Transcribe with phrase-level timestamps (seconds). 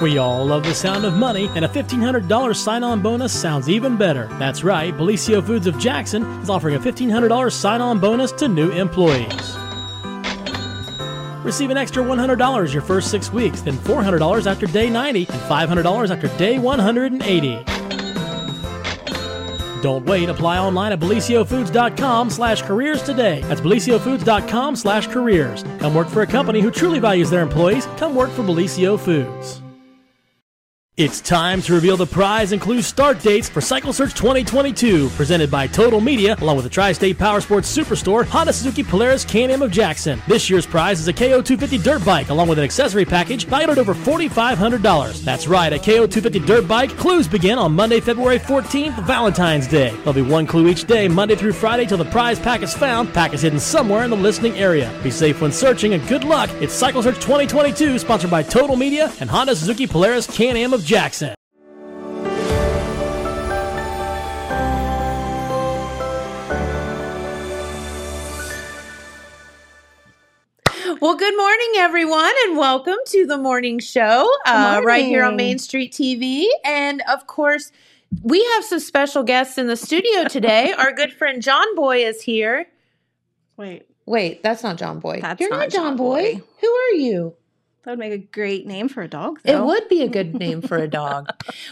[0.00, 3.96] We all love the sound of money, and a $1,500 sign on bonus sounds even
[3.96, 4.26] better.
[4.38, 8.70] That's right, Bellisio Foods of Jackson is offering a $1,500 sign on bonus to new
[8.70, 9.56] employees.
[11.44, 16.10] Receive an extra $100 your first six weeks, then $400 after day 90, and $500
[16.10, 17.64] after day 180.
[19.82, 20.28] Don't wait.
[20.28, 23.42] Apply online at bellisiofoods.com slash careers today.
[23.42, 25.62] That's bellisiofoods.com slash careers.
[25.78, 27.86] Come work for a company who truly values their employees.
[27.96, 29.62] Come work for Bellisio Foods.
[30.96, 35.50] It's time to reveal the prize and clue start dates for Cycle Search 2022, presented
[35.50, 39.70] by Total Media, along with the Tri-State Power Sports Superstore, Honda Suzuki Polaris Can-Am of
[39.70, 40.22] Jackson.
[40.26, 43.76] This year's prize is a KO250 dirt bike, along with an accessory package valued at
[43.76, 45.22] over $4,500.
[45.22, 46.96] That's right, a KO250 dirt bike.
[46.96, 49.90] Clues begin on Monday, February 14th, Valentine's Day.
[49.96, 53.12] There'll be one clue each day, Monday through Friday, till the prize pack is found.
[53.12, 54.98] Pack is hidden somewhere in the listening area.
[55.02, 56.48] Be safe when searching, and good luck.
[56.62, 61.34] It's Cycle Search 2022, sponsored by Total Media and Honda Suzuki Polaris Can-Am of Jackson.
[71.00, 75.58] Well, good morning, everyone, and welcome to the morning show uh, right here on Main
[75.58, 76.46] Street TV.
[76.64, 77.72] And of course,
[78.22, 80.72] we have some special guests in the studio today.
[80.78, 82.66] Our good friend John Boy is here.
[83.56, 85.18] Wait, Wait, that's not John Boy.
[85.20, 86.34] That's You're not, not John, John Boy.
[86.34, 86.42] Boy.
[86.60, 87.34] Who are you?
[87.86, 89.38] That would make a great name for a dog.
[89.44, 91.30] It would be a good name for a dog.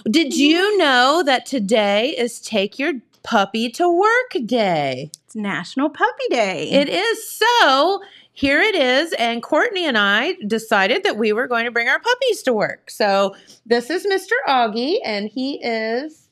[0.09, 2.93] Did you know that today is Take Your
[3.25, 5.11] Puppy to Work Day?
[5.27, 6.71] It's National Puppy Day.
[6.71, 8.01] It is so.
[8.33, 9.13] Here it is.
[9.15, 12.91] And Courtney and I decided that we were going to bring our puppies to work.
[12.91, 13.35] So
[13.67, 14.31] this is Mr.
[14.49, 16.29] Augie, and he is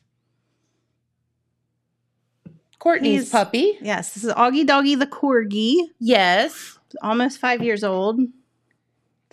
[2.78, 3.78] Courtney's He's- puppy.
[3.80, 6.78] yes, this is Augie Doggy the Corgi, Yes.
[7.02, 8.20] almost five years old.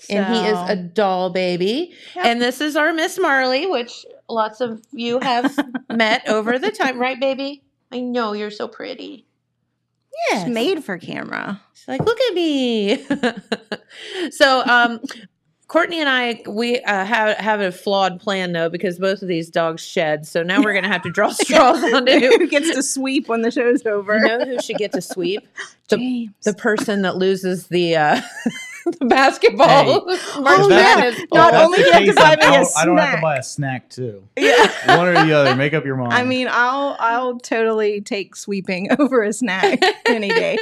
[0.09, 1.93] And he is a doll baby.
[2.15, 2.25] Yep.
[2.25, 5.57] And this is our Miss Marley, which lots of you have
[5.89, 7.63] met over the time, right, baby?
[7.91, 9.25] I know you're so pretty.
[10.31, 11.61] It's made for camera.
[11.73, 13.05] She's like, look at me.
[14.31, 14.99] so, um,
[15.69, 19.51] Courtney and I, we uh, have have a flawed plan though because both of these
[19.51, 20.25] dogs shed.
[20.25, 22.47] So now we're gonna have to draw straws on Who who.
[22.47, 24.17] gets to sweep when the show's over?
[24.17, 25.47] You know who should get to sweep?
[25.89, 26.31] The, James.
[26.43, 28.21] the person that loses the uh,
[28.99, 30.05] the basketball.
[30.05, 30.95] March Oh, If yeah.
[30.95, 31.19] Madness.
[31.33, 32.97] Not that's only the do you have to buy me a I don't- I don't
[32.97, 34.23] have to buy a snack too.
[34.37, 34.71] yeah.
[34.97, 35.55] One or the other.
[35.55, 36.13] Make up your mind.
[36.13, 40.57] I mean, I'll I'll totally take sweeping over a snack any day.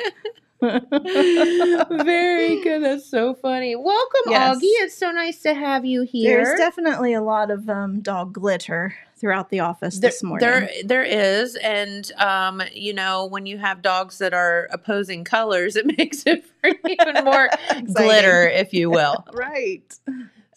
[0.62, 2.84] Very good.
[2.84, 3.76] That's so funny.
[3.76, 4.58] Welcome, Yes.
[4.58, 4.62] Augie.
[4.64, 6.44] It's so nice to have you here.
[6.44, 10.48] There's definitely a lot of um, dog glitter throughout the office There- this morning.
[10.48, 15.76] There, there is, and um, you know, when you have dogs that are opposing colors,
[15.76, 17.50] it makes it even more
[17.94, 19.26] glitter, if you will.
[19.34, 19.94] right.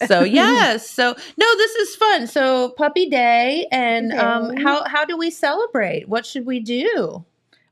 [0.06, 2.26] So yes, so no, this is fun.
[2.26, 6.09] So puppy day, and um, how how do we celebrate?
[6.09, 7.25] What should we do?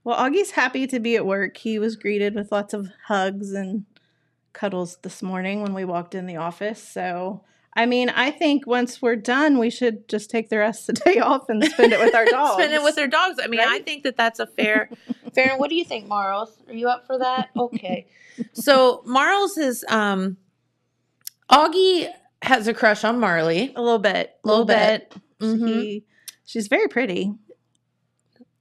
[0.04, 1.56] Well, Augie's happy to be at work.
[1.56, 3.84] He was greeted with lots of hugs and
[4.52, 6.82] cuddles this morning when we walked in the office.
[6.82, 7.42] So,
[7.78, 11.12] I mean, I think once we're done, we should just take the rest of the
[11.12, 12.54] day off and spend it with our dogs.
[12.62, 13.38] Spend it with our dogs.
[13.40, 14.90] I mean, I think that that's a fair,
[15.34, 15.56] fair.
[15.56, 16.50] What do you think, Marls?
[16.66, 17.50] Are you up for that?
[17.56, 18.08] Okay.
[18.52, 20.36] so Marls is um,
[21.50, 22.08] Augie
[22.42, 23.72] has a crush on Marley.
[23.76, 24.66] a little bit, a Little little
[24.98, 25.14] bit.
[25.40, 25.68] Mhm.
[25.68, 26.04] He,
[26.44, 27.32] she's very pretty.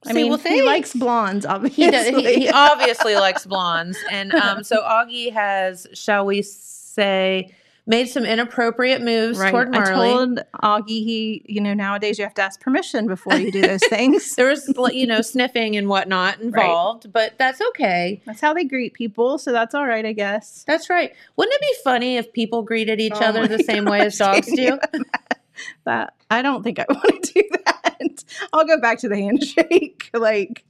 [0.06, 1.84] I See, mean, well, he likes blondes, obviously.
[1.86, 7.52] He, does, he, he obviously likes blondes, and um, so Augie has, shall we say,
[7.88, 9.50] made some inappropriate moves right.
[9.50, 13.50] toward I told Augie he, you know, nowadays you have to ask permission before you
[13.50, 14.36] do those things.
[14.36, 18.20] there was, you know, sniffing and whatnot involved, but that's okay.
[18.26, 20.64] That's how they greet people, so that's all right, I guess.
[20.66, 21.14] That's right.
[21.36, 24.46] Wouldn't it be funny if people greeted each Oh other the same way as dogs
[24.46, 24.62] do?
[24.62, 24.78] you
[25.84, 28.24] That I don't think I want to do that.
[28.52, 30.10] I'll go back to the handshake.
[30.14, 30.64] Like,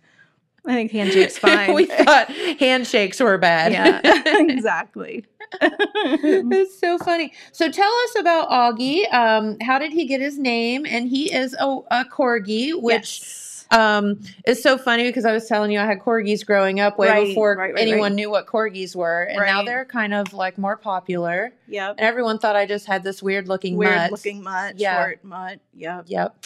[0.69, 1.75] I think handshake's fine.
[1.75, 2.29] we thought
[2.61, 3.73] handshakes were bad.
[3.73, 4.01] yeah,
[4.41, 5.25] exactly.
[5.61, 7.33] It's so funny.
[7.53, 9.11] So tell us about Augie.
[9.13, 10.85] Um, how did he get his name?
[10.87, 13.67] And he is a, a corgi, which Yes.
[13.71, 17.09] um, is so funny because I was telling you I had corgis growing up way
[17.09, 20.59] Right, before right, right, anyone knew what corgis were, and now they're kind of like
[20.59, 21.53] more popular.
[21.69, 21.91] Yep.
[21.99, 23.87] And everyone thought I just had this weird looking mutt.
[23.87, 24.11] Weird mutt.
[24.13, 25.03] looking mutt, Yeah.
[25.03, 25.61] short mutt.
[25.75, 26.05] Yep.
[26.09, 26.37] Yep.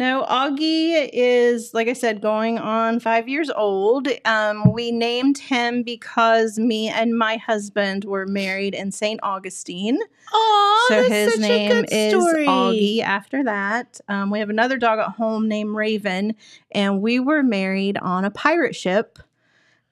[0.00, 4.08] No, Augie is, like I said, going on five years old.
[4.24, 9.20] Um, we named him because me and my husband were married in St.
[9.22, 9.98] Augustine.
[10.32, 12.46] Oh, so that's his such name a good is story.
[12.46, 14.00] Augie after that.
[14.08, 16.34] Um, we have another dog at home named Raven,
[16.72, 19.18] and we were married on a pirate ship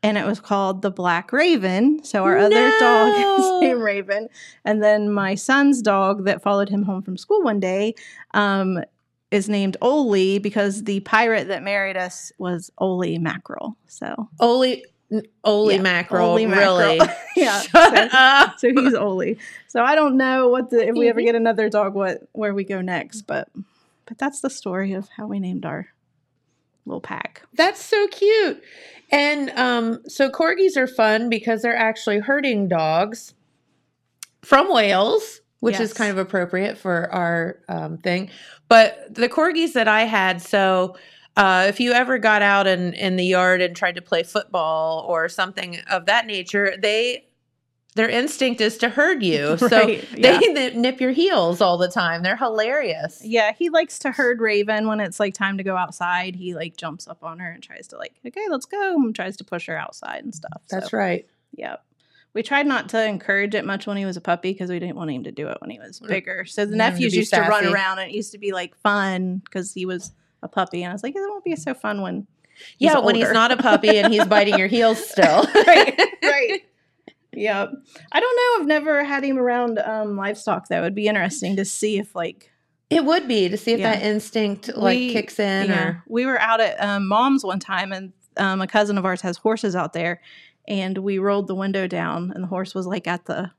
[0.02, 2.02] and it was called the Black Raven.
[2.04, 4.28] So our other dog is named Raven.
[4.64, 7.94] And then my son's dog that followed him home from school one day
[8.32, 8.80] um,
[9.30, 13.76] is named Oli because the pirate that married us was Oli Mackerel.
[13.86, 14.84] So, Oli,
[15.44, 16.30] Oli Yeah, mackerel.
[16.30, 16.78] Oli mackerel.
[16.78, 17.00] Really?
[17.36, 17.60] yeah.
[17.60, 18.58] Shut so, up.
[18.58, 19.38] so he's Oli.
[19.66, 22.64] So I don't know what the if we ever get another dog, what where we
[22.64, 23.48] go next, but
[24.06, 25.88] but that's the story of how we named our
[26.86, 27.42] little pack.
[27.54, 28.62] That's so cute.
[29.10, 33.34] And um, so corgis are fun because they're actually herding dogs
[34.42, 38.30] from Wales, which is kind of appropriate for our um, thing.
[38.68, 40.96] But the corgis that I had, so
[41.36, 45.04] uh, if you ever got out in, in the yard and tried to play football
[45.08, 47.24] or something of that nature, they
[47.94, 49.56] their instinct is to herd you.
[49.68, 50.52] So Right, they yeah.
[50.52, 52.22] nip- nip your heels all the time.
[52.22, 53.20] They're hilarious.
[53.24, 56.36] Yeah, he likes to herd Raven when it's like time to go outside.
[56.36, 59.36] He like jumps up on her and tries to like, okay, let's go, and tries
[59.38, 60.62] to push her outside and stuff.
[60.70, 61.26] That's so, right.
[61.56, 61.84] Yep.
[62.34, 64.96] We tried not to encourage it much when he was a puppy because we didn't
[64.96, 66.08] want him to do it when he was Mm.
[66.08, 66.44] bigger.
[66.44, 68.76] So the to nephews be used to run around and it used to be like
[68.76, 70.82] fun because he was a puppy.
[70.82, 72.26] And I was like, it won't be so fun when
[72.78, 75.46] he's Yeah, when he's not a puppy and he's biting your heels still.
[75.66, 76.60] right, right.
[77.32, 77.70] Yep.
[78.12, 78.62] I don't know.
[78.62, 80.80] I've never had him around um, livestock though.
[80.80, 82.50] It'd be interesting to see if like
[82.90, 83.94] It would be to see if Yeah.
[83.94, 85.84] that instinct like We- kicks in yeah.
[85.88, 89.20] or we were out at um, mom's one time and um, a cousin of ours
[89.20, 90.20] has horses out there
[90.68, 93.50] and we rolled the window down and the horse was like at the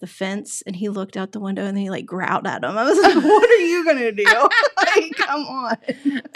[0.00, 2.76] the fence and he looked out the window and he like growled at him.
[2.76, 4.24] I was like, "What are you gonna do?
[4.76, 5.76] like, come on!"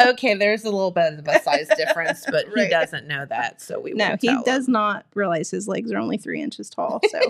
[0.00, 3.78] okay, there's a little bit of a size difference, but he doesn't know that, so
[3.78, 4.42] we No, he tell him.
[4.44, 7.00] does not realize his legs are only three inches tall.
[7.10, 7.20] So,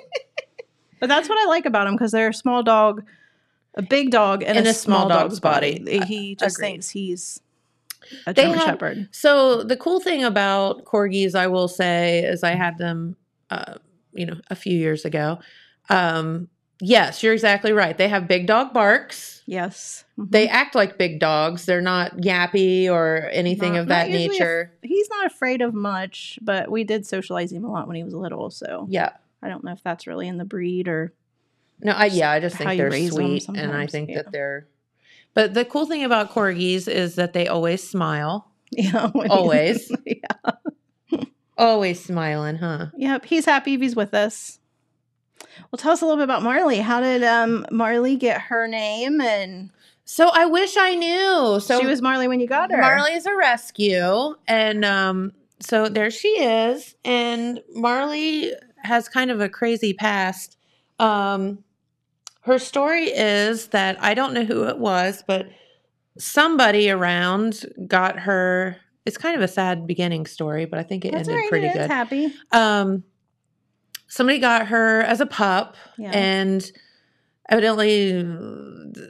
[1.00, 3.04] but that's what I like about him because they're a small dog,
[3.74, 5.78] a big dog, and In a, a small small, dog's dog's body.
[5.78, 6.00] body.
[6.06, 6.66] He just agreed.
[6.70, 7.40] thinks he's
[8.26, 9.08] a They German Shepherd.
[9.12, 13.16] So the cool thing about corgis, I will say, is I had them,
[13.50, 13.74] uh,
[14.12, 15.38] you know, a few years ago.
[15.90, 16.48] Um,
[16.80, 17.96] yes, you're exactly right.
[17.96, 19.42] They have big dog barks.
[19.46, 20.30] Yes, Mhm.
[20.30, 21.64] They act like big dogs.
[21.64, 24.72] They're not yappy or anything Not- of that usually a- nature.
[24.82, 28.12] he's not afraid of much, but we did socialize him a lot when he was
[28.14, 28.50] little.
[28.50, 29.10] So yeah.
[29.42, 31.12] I don't know if that's really in the breed or
[31.80, 34.16] No, I yeah, I just think they're sweet, and I think yeah.
[34.22, 34.66] that they're.
[35.38, 39.88] But the cool thing about corgis is that they always smile, yeah, Always.
[40.04, 40.50] yeah.
[41.56, 42.86] always smiling, huh?
[42.96, 44.58] Yep, he's happy if he's with us.
[45.70, 46.78] Well, tell us a little bit about Marley.
[46.78, 49.20] How did um, Marley get her name?
[49.20, 49.70] And
[50.04, 51.60] So I wish I knew.
[51.60, 52.78] So she was Marley when you got her.
[52.78, 55.30] Marley's a rescue, and um,
[55.60, 56.96] so there she is.
[57.04, 60.56] And Marley has kind of a crazy past.
[60.98, 61.62] Um,
[62.48, 65.48] her story is that I don't know who it was, but
[66.18, 68.76] somebody around got her.
[69.06, 71.48] It's kind of a sad beginning story, but I think it That's ended right.
[71.50, 71.90] pretty good.
[71.90, 72.34] happy.
[72.52, 73.04] Um,
[74.08, 76.10] somebody got her as a pup, Yeah.
[76.10, 76.70] and
[77.48, 78.22] evidently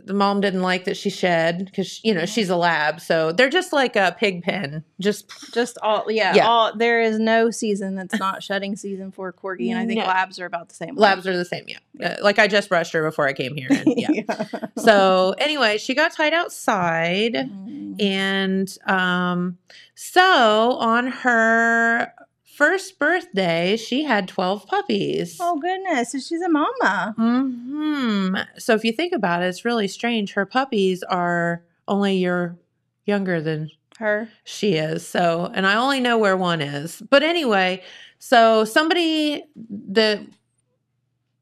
[0.04, 3.48] the mom didn't like that she shed because you know she's a lab, so they're
[3.48, 4.84] just like a pig pen.
[5.00, 6.46] Just Just all, yeah, Yeah.
[6.46, 10.06] All there is no season that's not shedding season for corgi, and I think No.
[10.06, 10.94] labs are about the same.
[10.96, 11.00] way.
[11.02, 11.78] labs are the same, yeah.
[12.04, 14.46] Uh, like I just brushed her before I came here, and yeah.
[14.76, 17.34] so anyway, she got tied outside.
[17.34, 18.00] Mm.
[18.00, 19.58] And um,
[19.94, 22.12] so on her
[22.58, 25.38] first birthday, she had 12 puppies.
[25.40, 27.14] oh goodness, so she's a mama.
[27.16, 28.36] Hmm.
[28.58, 30.32] So if you think about it, it's really strange.
[30.32, 32.58] Her puppies are only a year
[33.06, 34.28] younger than Her.
[34.44, 35.06] she is.
[35.06, 37.00] So, and I only know where one is.
[37.08, 37.82] But anyway,
[38.18, 39.44] so somebody
[39.90, 40.20] that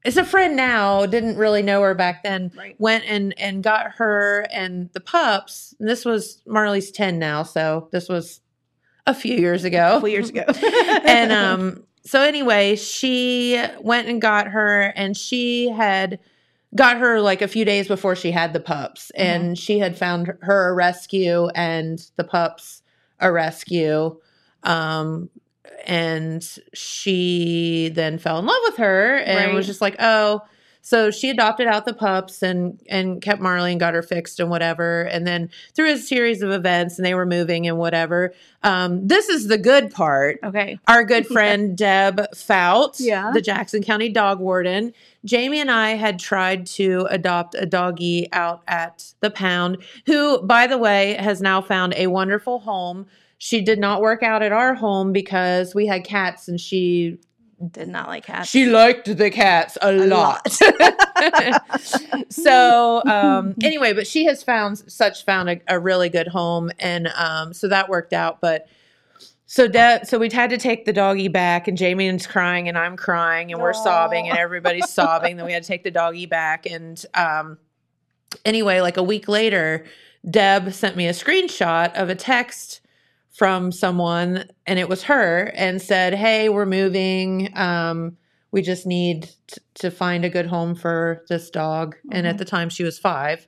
[0.04, 2.76] is a friend now didn't really know her back then Right.
[2.78, 5.74] went and and got her and the pups.
[5.80, 8.40] And this was Marley's 10 now, so this was
[9.06, 9.86] a few years ago.
[9.86, 10.44] A couple years ago.
[11.06, 16.20] and um so anyway, she went and got her and she had
[16.74, 19.22] got her like a few days before she had the pups Mm-hmm.
[19.44, 22.82] and she had found her a rescue and the pups
[23.18, 24.18] a rescue
[24.62, 25.30] um
[25.86, 26.42] and
[26.74, 30.42] she then fell in love with her and was just like oh
[30.86, 34.48] so she adopted out the pups and and kept Marley and got her fixed and
[34.48, 39.04] whatever and then through a series of events and they were moving and whatever um
[39.08, 40.78] this is the good part okay.
[40.86, 43.32] our good friend Deb Fout, Yeah.
[43.34, 44.92] the Jackson County dog warden.
[45.24, 50.68] Jamie and I had tried to adopt a doggie out at the pound, who, by
[50.68, 53.06] the way, has now found a wonderful home.
[53.38, 57.18] She did not work out at our home because we had cats and she
[57.70, 58.50] Did not like cats.
[58.50, 60.52] she liked the cats a, lot.
[62.28, 67.08] so um, anyway, but she has found such found a, a really good home, and
[67.16, 68.42] um, so that worked out.
[68.42, 68.68] But
[69.46, 72.94] so Deb, so we'd had to take the doggy back, and Jamie's crying, and I'm
[72.94, 75.38] crying, and we're sobbing, and everybody's sobbing.
[75.38, 77.56] Then we had to take the doggy back, and um,
[78.44, 79.86] anyway, like a week later,
[80.28, 82.82] Deb sent me a screenshot of a text
[83.36, 87.50] from someone, and it was her, and said, "Hey, we're moving.
[87.54, 88.16] Um,
[88.52, 92.38] we just need t- to find a good home for this dog." And at Mhm.
[92.38, 93.46] the time, she was five.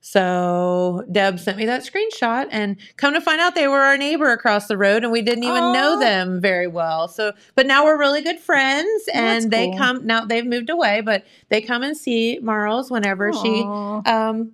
[0.00, 4.30] So Deb sent me that screenshot, and come to find out, they were our neighbor
[4.30, 7.08] across the road, and we didn't even know them very well.
[7.08, 10.24] So, but now we're really good friends, and they come now.
[10.24, 13.62] They've moved away, but they come and see Marls whenever she
[14.06, 14.52] um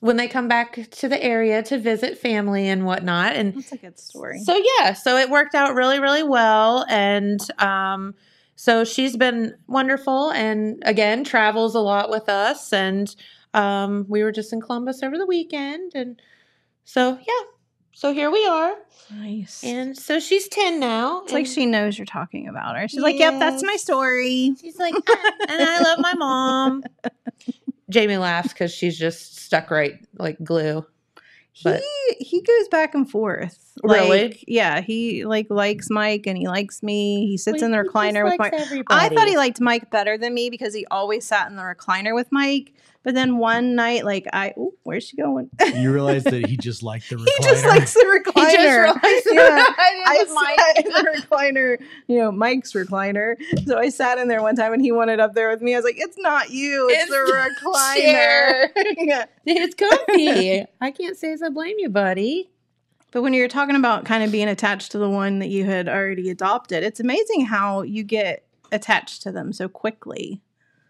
[0.00, 3.76] when they come back to the area to visit family and whatnot and that's a
[3.76, 4.38] good story.
[4.40, 8.14] so yeah so it worked out really really well and um
[8.56, 13.16] so she's been wonderful and again travels a lot with us and
[13.54, 16.20] um we were just in columbus over the weekend and
[16.84, 17.46] so yeah
[17.92, 18.74] so here we are
[19.10, 19.64] nice.
[19.64, 22.86] and so she's 10 now it's like she knows you're talking about her.
[22.88, 26.82] She's like, "Yep, that's my story." she's like "Ah, and i love my mom
[27.90, 30.84] jamie laughs because she's just stuck right like glue
[31.64, 33.72] But- he he goes back and forth.
[33.82, 34.28] Really?
[34.28, 37.26] Like, yeah, he like likes Mike and he likes me.
[37.26, 38.84] He sits in the He just recliner with likes Mike.
[38.88, 42.14] I thought he liked Mike better than me because he always sat in the recliner
[42.14, 42.72] with Mike.
[43.06, 45.48] But then one night, like I, ooh, where's she going?
[45.76, 47.28] You realize that he just liked the recliner.
[47.38, 48.46] he just likes the recliner.
[48.48, 49.64] He just realized Yeah.
[49.78, 50.24] I I
[50.74, 53.36] sat in the recliner, you know, Mike's recliner.
[53.64, 55.74] So I sat in there one time and he wanted up there with me.
[55.74, 57.94] I was like, it's not you, it's, It's the the recliner.
[57.94, 58.72] chair.
[58.98, 59.24] yeah.
[59.44, 60.64] It's comfy.
[60.80, 62.50] I can't say as I blame you, buddy.
[63.12, 65.88] But when you're talking about kind of being attached to the one that you had
[65.88, 70.42] already adopted, it's amazing how you get attached to them so quickly.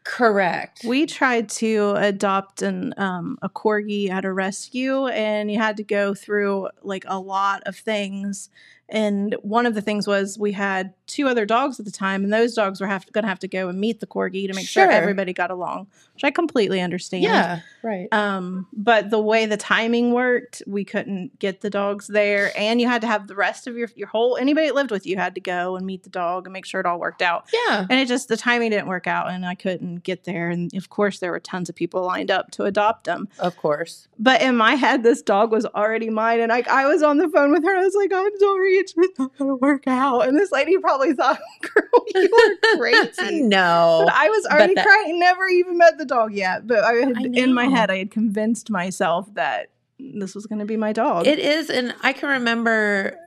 [0.07, 0.83] Correct.
[0.87, 5.83] We tried to adopt an um, a corgi at a rescue, and you had to
[5.83, 8.49] go through like a lot of things.
[8.89, 12.33] And one of the things was we had two other dogs at the time, and
[12.33, 14.67] those dogs were have going to have to go and meet the corgi to make
[14.69, 14.91] sure, Sure.
[14.93, 17.25] everybody got along, which I completely understand.
[17.25, 17.61] yeah.
[17.83, 18.09] Right.
[18.13, 22.87] Um, but the way the timing worked, we couldn't get the dogs there, and you
[22.89, 25.35] had to have the rest of your your whole anybody that lived with you had
[25.37, 27.47] to go and meet the dog and make sure it all worked out.
[27.53, 27.87] Yeah.
[27.91, 30.49] And it just the timing didn't work out, and I couldn't get there.
[30.51, 33.29] And of course, there were tons of people lined up to adopt them.
[33.41, 34.09] Of course.
[34.19, 37.29] But in my head, this dog was already mine, and I I was on the
[37.29, 37.77] phone with her.
[37.77, 41.13] I was like, "I'm sorry, it's just not gonna work out." And this lady probably
[41.13, 44.03] thought, "Girl, you are crazy." no.
[44.05, 45.19] But I was already that- crying.
[45.19, 46.67] Never even met the dog yet.
[46.67, 50.59] But I had I in my head, I had convinced myself that this was going
[50.59, 51.27] to be my dog.
[51.27, 53.19] It is, and I can remember.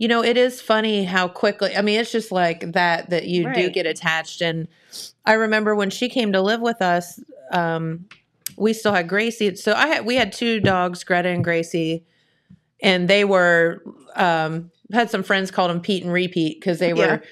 [0.00, 1.74] You know, it is funny how quickly.
[1.76, 4.40] I mean, it's just like that that you do get attached.
[4.40, 4.68] And
[5.26, 7.18] I remember when she came to live with us,
[7.50, 8.06] um,
[8.56, 9.56] we still had Gracie.
[9.56, 12.04] So I had we had two dogs, Greta and Gracie,
[12.80, 13.82] and they were
[14.14, 16.94] um, had some friends called them Pete and Repeat because they Yeah.
[17.16, 17.22] were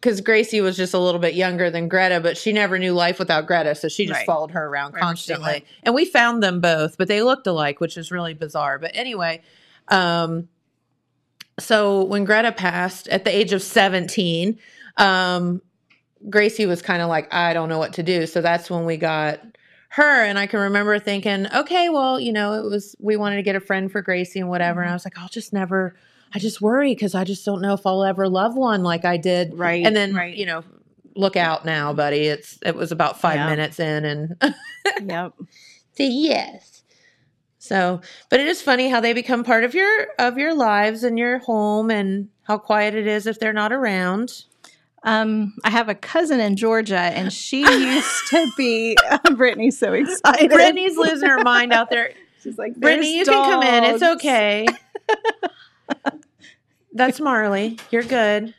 [0.00, 3.18] because Gracie was just a little bit younger than Greta, but she never knew life
[3.18, 4.26] without Greta, so she just Right.
[4.26, 5.64] followed her around constantly.
[5.82, 8.78] And we found them both, but they looked alike, which is really bizarre.
[8.78, 9.40] But anyway,
[9.88, 10.48] um,
[11.58, 14.58] so when Greta passed at the age of 17,
[14.98, 15.62] um,
[16.28, 18.26] Gracie was kind of like, I don't know what to do.
[18.26, 19.40] So that's when we got
[19.90, 20.24] her.
[20.24, 23.56] And I can remember thinking, okay, well, you know, it was, we wanted to get
[23.56, 24.80] a friend for Gracie and whatever.
[24.82, 25.96] And I was like, I'll just never,
[26.34, 29.16] I just worry because I just don't know if I'll ever love one like I
[29.16, 29.56] did.
[29.58, 29.86] right.
[29.86, 30.36] And then, right.
[30.36, 30.64] you know,
[31.14, 32.22] look out now, buddy.
[32.26, 33.48] It's, it was about five Yeah.
[33.50, 34.36] minutes in and
[35.04, 35.32] yep.
[35.96, 36.82] say yes.
[37.58, 38.00] So,
[38.30, 41.38] but it is funny how they become part of your of your lives and your
[41.38, 44.44] home and how quiet it is if they're not around.
[45.02, 47.60] Um, I have a cousin in Georgia, and she
[47.94, 48.96] used to be.
[49.36, 50.50] Brittany's so excited.
[50.50, 52.10] Brittany's losing her mind out there.
[52.42, 53.84] She's like, Brittany, you "There's can come in.
[53.84, 54.66] It's okay.
[56.92, 57.78] That's Marley.
[57.90, 58.54] You're good.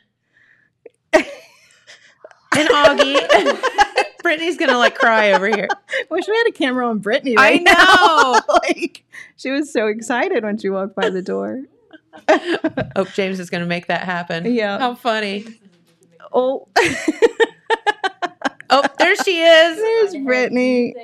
[1.12, 3.62] And Augie.
[4.22, 5.68] Brittany's gonna like cry over here.
[6.10, 7.36] Wish we had a camera on Brittany.
[7.36, 7.72] I Right know.
[7.72, 8.40] Now.
[8.64, 9.04] like
[9.36, 11.62] she was so excited when she walked by the door.
[12.96, 14.52] Oh, James is gonna make that happen.
[14.54, 14.78] Yeah.
[14.78, 15.46] How funny.
[16.32, 16.66] Oh,
[18.68, 19.76] Oh, there she is.
[19.76, 20.94] there's Brittany.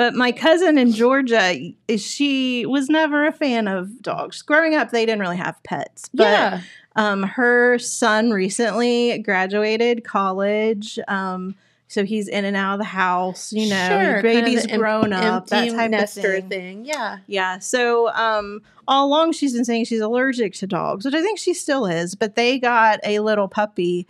[0.00, 1.54] But my cousin in Georgia,
[1.98, 4.40] she was never a fan of dogs.
[4.40, 6.08] Growing up, they didn't really have pets.
[6.14, 6.60] But yeah.
[6.96, 10.98] um, her son recently graduated college.
[11.06, 11.54] Um,
[11.86, 14.78] so he's in and out of the house, you know, Sure, kind of baby's em-
[14.78, 16.48] grown up, that type of thing.
[16.48, 16.84] thing.
[16.86, 17.18] Yeah.
[17.26, 17.58] Yeah.
[17.58, 21.52] So um, all along, she's been saying she's allergic to dogs, which I think she
[21.52, 22.14] still is.
[22.14, 24.06] But they got a little puppy,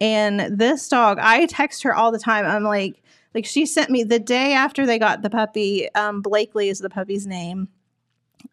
[0.00, 2.46] and this dog, I text her all the time.
[2.46, 3.01] I'm like,
[3.34, 5.92] like she sent me the day after they got the puppy.
[5.94, 7.68] Um, Blakely is the puppy's name.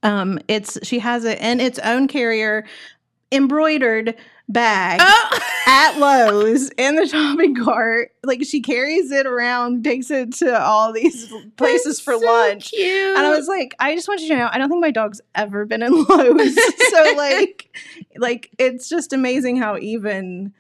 [0.04, 2.66] Um, it's she has it in its own carrier,
[3.32, 4.16] embroidered
[4.48, 5.40] bag Oh.
[5.68, 8.12] at Lowe's in the shopping cart.
[8.24, 12.72] Like she carries it around, takes it to all these places for so lunch.
[12.72, 13.18] Cute.
[13.18, 15.22] And I was like, I just want you to know, I don't think my dog's
[15.36, 16.56] ever been in Lowe's.
[16.90, 17.76] so like,
[18.18, 20.54] like it's just amazing how even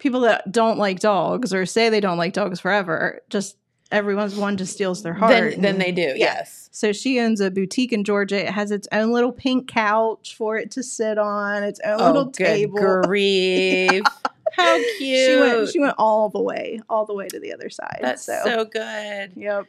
[0.00, 3.56] people that don't like dogs or say they don't like dogs forever, just
[3.92, 5.30] everyone's one just steals their heart.
[5.30, 6.14] then, then they do.
[6.16, 6.68] Yes.
[6.72, 8.46] So she owns a boutique in Georgia.
[8.46, 12.06] It has its own little pink couch for it to sit on, its own Oh,
[12.06, 13.02] little good table.
[13.02, 14.02] grief.
[14.52, 14.98] How cute.
[15.30, 15.68] She went.
[15.70, 17.98] She went all the way, all the way to the other side.
[18.00, 19.32] That's so, so, good.
[19.36, 19.66] Yep.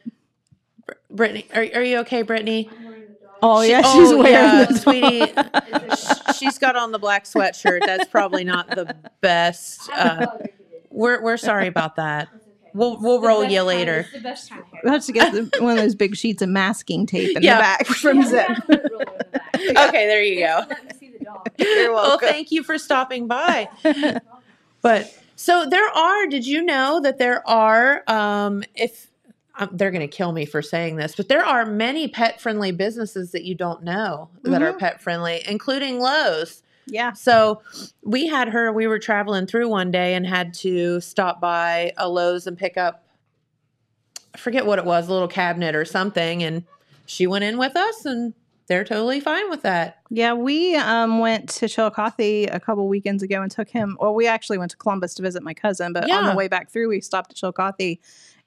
[1.10, 2.70] Brittany, are, are you okay, Brittany?
[3.42, 6.38] Oh She- yeah, she's wearing yeah, the sweetie.
[6.38, 7.80] she's got on the black sweatshirt.
[7.86, 9.88] That's probably not the best.
[9.92, 10.26] Uh,
[10.90, 12.28] we're we're sorry about that.
[12.78, 14.00] We'll we'll roll you later.
[14.00, 14.80] It's the best kind of hair.
[14.84, 17.56] We have to get the, one of those big sheets of masking tape in Yeah.
[17.56, 18.48] the back from Zip.
[19.58, 20.62] Okay, there you go.
[20.68, 21.48] Let me see the dog.
[21.58, 23.68] You're Well, thank you for stopping by.
[24.82, 26.26] But so there are.
[26.26, 28.02] Did you know that there are?
[28.06, 29.08] Um, if
[29.56, 32.70] um, they're going to kill me for saying this, but there are many pet friendly
[32.70, 34.78] businesses that you don't know that are Mhm.
[34.78, 36.62] pet friendly, including Lowe's.
[36.88, 37.12] Yeah.
[37.12, 37.62] So
[38.02, 42.08] we had her, we were traveling through one day and had to stop by a
[42.08, 43.06] Lowe's and pick up,
[44.34, 46.42] I forget what it was, a little cabinet or something.
[46.42, 46.64] And
[47.06, 48.34] she went in with us and
[48.68, 49.98] they're totally fine with that.
[50.10, 53.96] Yeah, we um, went to Chillicothe a couple weekends ago and took him.
[53.98, 56.70] Well, we actually went to Columbus to visit my cousin, but on the way back
[56.70, 57.98] through, we stopped at Chillicothe,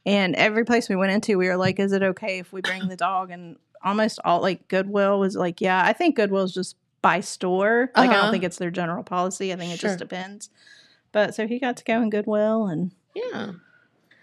[0.05, 2.88] and every place we went into, we were like, "Is it okay if we bring
[2.88, 7.20] the dog?" And almost all like Goodwill was like, "Yeah." I think Goodwill's just by
[7.20, 7.91] store.
[7.96, 8.22] Like I Uh-huh.
[8.24, 9.51] don't think it's their general policy.
[9.51, 9.89] I think it Sure.
[9.89, 10.50] just depends.
[11.12, 13.51] But so he got to go in Goodwill and Yeah.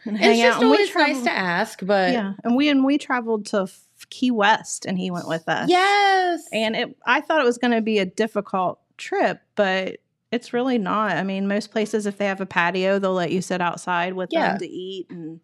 [0.05, 0.49] and hang It's out.
[0.53, 3.69] just we always nice to ask, but yeah, and we and we traveled to
[4.11, 5.69] Key West, and he went with us.
[5.69, 6.45] yes.
[6.53, 9.97] And it, I thought it was going to be a difficult trip, but
[10.31, 11.17] it's really not.
[11.17, 14.29] I mean, most places, if they have a patio, they'll let you sit outside with
[14.33, 14.51] Yeah.
[14.51, 15.09] them to eat.
[15.11, 15.41] And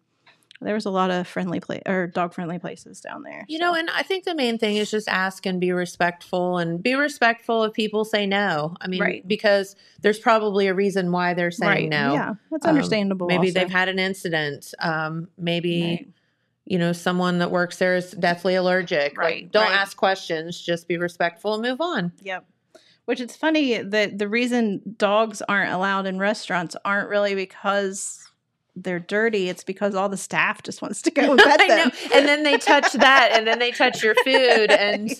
[0.65, 3.45] there was a lot of friendly place or dog friendly places down there.
[3.47, 3.63] you so.
[3.65, 6.95] know, and I think the main thing is just ask and be respectful and be
[6.95, 8.75] respectful if people say no.
[8.81, 9.27] I mean, Right.
[9.27, 11.89] because there's probably a reason why they're saying right?
[11.89, 12.13] no.
[12.13, 13.27] Yeah, that's Um, understandable.
[13.27, 13.59] Maybe also.
[13.59, 14.73] they've had an incident.
[14.79, 16.07] Um, maybe Right.
[16.65, 19.17] you know someone that works there is deathly allergic.
[19.17, 20.59] Right, Like, don't ask questions.
[20.59, 22.11] Just be respectful and move on.
[22.23, 22.45] Yep.
[23.05, 28.24] Which it's funny that the reason dogs aren't allowed in restaurants aren't really because
[28.75, 29.47] they're dirty.
[29.49, 31.75] It's because all the staff just wants to go and pet I know.
[31.75, 31.91] them.
[32.13, 35.11] And then they touch that, and then they touch your food, and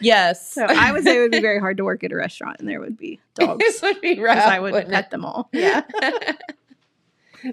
[0.00, 2.56] yes, So I would say it would be very hard to work at a restaurant
[2.58, 3.58] and there would be dogs.
[3.58, 4.38] this would be rough.
[4.38, 5.10] I would wouldn't pet it?
[5.10, 5.48] them all.
[5.52, 5.82] Yeah.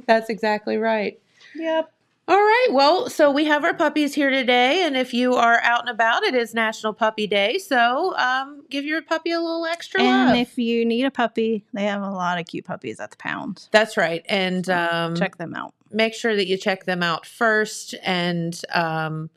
[0.05, 1.19] That's exactly right.
[1.55, 1.91] yep.
[2.29, 2.67] All right.
[2.71, 6.23] Well, so we have our puppies here today, and if you are out and about,
[6.23, 7.57] it is National Puppy Day.
[7.57, 10.09] So um, give your puppy a little extra love.
[10.09, 10.37] And love.
[10.37, 13.69] if you need a puppy, they have a lot of cute puppies at the pound.
[13.71, 14.25] That's right.
[14.27, 15.73] And um, Check them out.
[15.89, 17.95] make sure that you check them out first.
[18.03, 19.29] And um,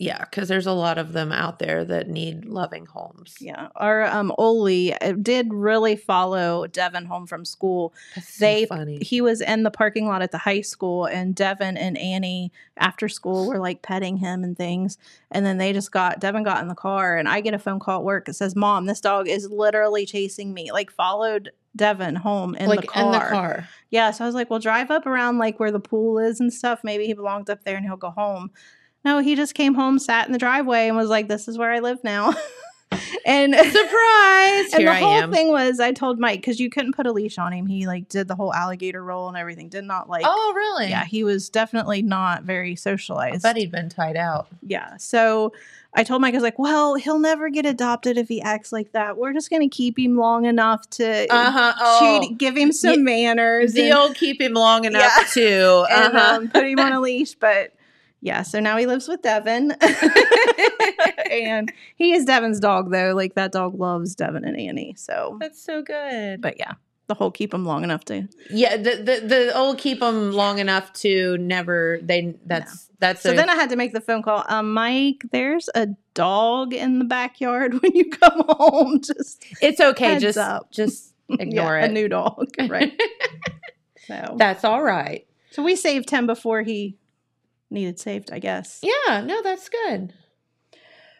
[0.00, 3.34] yeah, because there's a lot of them out there that need loving homes.
[3.40, 3.68] Yeah.
[3.74, 7.92] Our um Oli uh, did really follow Devin home from school.
[8.14, 8.98] That's so They funny.
[9.02, 13.08] he was in the parking lot at the high school and Devin and Annie after
[13.08, 14.98] school were like petting him and things.
[15.32, 17.80] And then they just got Devin got in the car and I get a phone
[17.80, 18.28] call at work.
[18.28, 20.70] It says, Mom, this dog is literally chasing me.
[20.70, 23.04] Like followed Devin home in like the car.
[23.04, 23.68] in the car.
[23.90, 26.52] Yeah, so I was like, well, drive up around like where the pool is and
[26.52, 26.80] stuff.
[26.84, 28.50] Maybe he belongs up there and he'll go home.
[29.04, 31.70] No, he just came home, sat in the driveway, and was like, "This is where
[31.72, 32.34] I live now."
[33.26, 34.72] and Surprise!
[34.74, 37.38] and the I whole thing was, I told Mike because you couldn't put a leash
[37.38, 37.66] on him.
[37.66, 39.68] He like did the whole alligator roll and everything.
[39.68, 40.24] Did not like.
[40.26, 40.88] oh, really?
[40.90, 43.42] Yeah, he was definitely not very I socialized.
[43.42, 44.48] bet he'd been tied out.
[44.66, 44.96] Yeah.
[44.96, 45.52] So
[45.94, 48.92] I told Mike, I was like, well, he'll never get adopted if he acts like
[48.92, 49.16] that.
[49.16, 51.72] We're just going to keep him long enough to Uh huh.
[51.78, 53.74] Oh, cheat, give him some manners.
[53.74, 55.24] the and- old keep him long enough Yeah.
[55.34, 55.86] to.
[55.90, 56.36] Uh-huh.
[56.36, 57.34] um, put him on a leash.
[57.34, 57.72] But
[58.20, 59.72] yeah, so now he lives with Devin.
[61.30, 63.12] and he is Devin's dog, though.
[63.14, 64.94] Like that dog loves Devin and Annie.
[64.96, 66.40] So, That's so good.
[66.40, 66.72] but yeah,
[67.06, 68.28] the whole keep him long enough to.
[68.50, 71.98] Yeah, the the, the old keep them long enough to never.
[72.02, 74.44] They that's that's So a, then I had to make the phone call.
[74.48, 79.00] Um, Mike, there's a dog in the backyard when you come home.
[79.00, 80.18] Just it's okay.
[80.18, 80.70] Just up.
[80.70, 81.90] just ignore Yeah, it.
[81.90, 82.92] A new dog, right?
[84.06, 85.26] so, that's all right.
[85.50, 86.96] so we saved him before he
[87.70, 88.80] needed saved, I guess.
[88.82, 90.12] Yeah, no, that's good.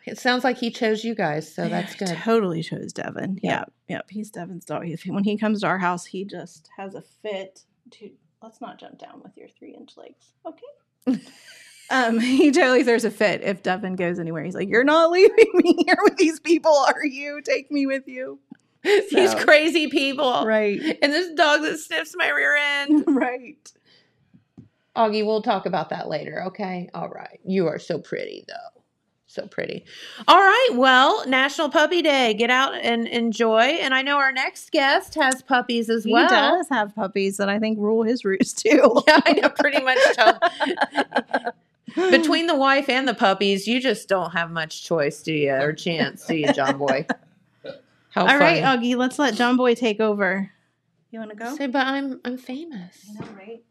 [0.06, 2.08] It sounds like he chose you guys, so that's good.
[2.08, 3.40] Totally chose Devin.
[3.42, 3.58] Yeah.
[3.58, 3.72] Yep.
[3.88, 4.06] Yep.
[4.10, 4.84] He's Devin's dog.
[4.84, 7.64] He, when he comes to our house, he just has a fit.
[7.92, 8.10] To
[8.42, 10.32] let's not jump down with your three inch legs.
[10.46, 11.22] Okay.
[11.90, 14.44] Um, he totally throws a fit if Devin goes anywhere.
[14.44, 17.40] He's like, "You're not leaving me here with these people, are you?
[17.42, 18.38] Take me with you."
[18.84, 20.44] These crazy people.
[20.46, 23.04] Right, And this dog that sniffs my rear end.
[23.08, 23.72] right.
[24.98, 26.42] Augie, we'll talk about that later.
[26.48, 26.90] Okay.
[26.92, 27.38] All right.
[27.44, 28.82] You are so pretty, though.
[29.30, 29.84] So pretty.
[30.26, 30.70] All right.
[30.72, 32.32] Well, National Puppy Day.
[32.34, 33.60] Get out and enjoy.
[33.60, 36.24] And I know our next guest has puppies as He well.
[36.24, 39.02] He does have puppies that I think rule his roost too.
[39.06, 39.98] Yeah, I know pretty much.
[40.14, 40.40] Tell-
[42.10, 45.52] Between the wife and the puppies, you just don't have much choice, do you?
[45.52, 47.06] Or chance, do you, John Boy?
[48.10, 48.90] How All right, funny.
[48.92, 50.50] Augie, let's let John Boy take over.
[51.10, 51.54] You want to go?
[51.56, 53.06] Say, but I'm I'm famous.
[53.10, 53.62] I know, right?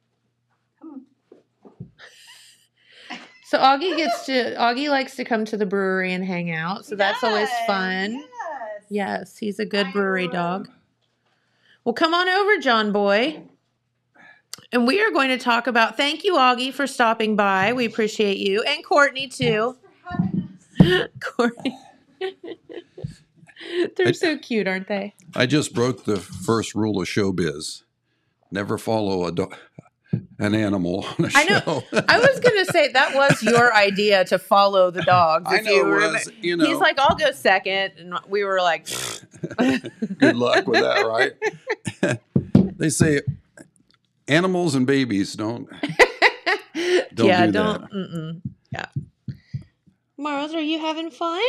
[3.49, 6.85] So Augie gets to Augie likes to come to the brewery and hang out.
[6.85, 8.11] So that's always fun.
[8.15, 8.25] yes.
[8.89, 10.33] Yes, he's a good I brewery love-
[10.65, 10.69] dog.
[11.85, 13.41] Well, come on over, John Boy.
[14.73, 17.71] And we are going to talk about thank you, Augie, for stopping by.
[17.71, 18.61] We appreciate you.
[18.63, 19.77] And Courtney too.
[21.21, 21.77] Courtney.
[23.95, 25.15] They're so cute, aren't they?
[25.35, 27.83] I just broke the first rule of showbiz:
[28.51, 29.49] never follow a do-
[30.39, 31.59] an animal on a I know.
[31.59, 31.83] show.
[32.07, 35.45] I was gonna say that was your idea to follow the dogs.
[35.47, 36.31] I know you it was.
[36.41, 38.87] You know, He's like, I'll go second, and we were like,
[39.57, 42.19] good luck with that, right?
[42.77, 43.21] they say
[44.27, 45.69] animals and babies don't.
[47.13, 48.41] Don't yeah, do don't.
[48.71, 48.85] Yeah.
[50.17, 51.41] Mars, are you having fun?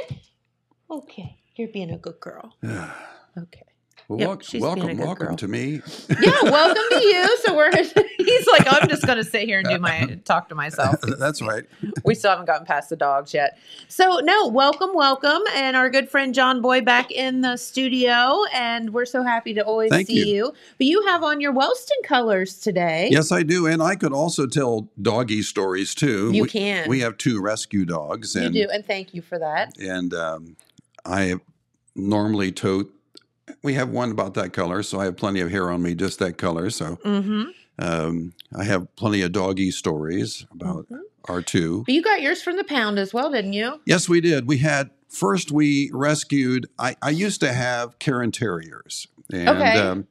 [0.91, 2.55] Okay, you're being a good girl.
[3.37, 3.63] Okay.
[4.09, 5.37] Well, Yep, wel- she's being a welcome, good welcome girl.
[5.37, 5.83] to me.
[6.23, 7.37] Yeah, welcome to you.
[7.45, 7.71] So we're.
[8.19, 10.97] He's like, I'm just gonna sit here and do my talk to myself.
[11.19, 11.65] That's right.
[12.05, 13.59] We still haven't gotten past the dogs yet.
[13.89, 18.93] So no, welcome, welcome, and our good friend John Boy back in the studio, and
[18.93, 20.35] we're so happy to always Thank see you.
[20.35, 20.53] you.
[20.79, 23.09] But you have on your Wellston colors today.
[23.11, 26.31] Yes, I do, and I could also tell doggy stories too.
[26.33, 26.89] You we, can.
[26.89, 29.79] We have two rescue dogs, you do, and thank you for that.
[29.79, 30.57] and um,
[31.05, 31.37] I
[31.95, 32.93] normally tote.
[33.63, 36.19] We have one about that color, so I have plenty of hair on me, just
[36.21, 36.71] that color.
[36.71, 37.43] So Mm-hmm.
[37.79, 41.01] um, I have plenty of doggy stories about Mhm.
[41.29, 41.85] our two.
[41.89, 43.81] You got yours from the pound as well, didn't you?
[43.87, 44.47] Yes, we did.
[44.49, 46.69] We had first we rescued.
[46.79, 49.79] I, I used to have Cairn Terriers, and Okay.
[49.79, 50.07] um,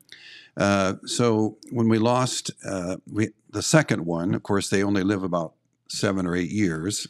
[0.56, 5.24] uh, so when we lost uh, we the second one, of course, they only live
[5.24, 5.54] about
[5.90, 7.08] seven or eight years.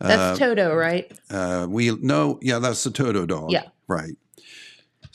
[0.00, 1.10] That's Uh, Toto, right?
[1.30, 3.52] uh, we no, yeah, that's the Toto dog.
[3.52, 3.68] Yeah.
[3.88, 4.14] right.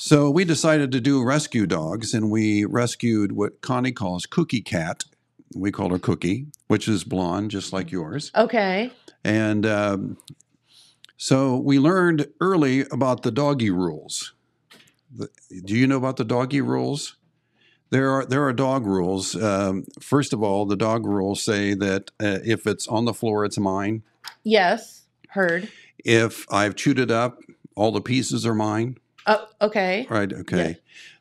[0.02, 5.04] So we decided to do rescue dogs, and we rescued what Connie calls Cookie Cat.
[5.54, 8.32] We call her Cookie, which is blonde, just like yours.
[8.34, 8.94] Okay.
[9.26, 10.18] And um,
[11.18, 14.32] so we learned early about the doggy rules.
[15.14, 15.28] The-
[15.66, 17.18] do you know about the doggy rules?
[17.90, 19.36] There are there are dog rules.
[19.36, 23.44] Um, first of all, the dog rules say that uh, if it's on the floor,
[23.44, 24.04] it's mine.
[24.46, 25.08] Yes.
[25.28, 25.70] Heard.
[26.06, 27.42] If I've chewed it up,
[27.76, 28.98] all the pieces are mine.
[29.28, 30.08] Oh, okay.
[30.10, 30.32] Right?
[30.32, 30.78] Okay.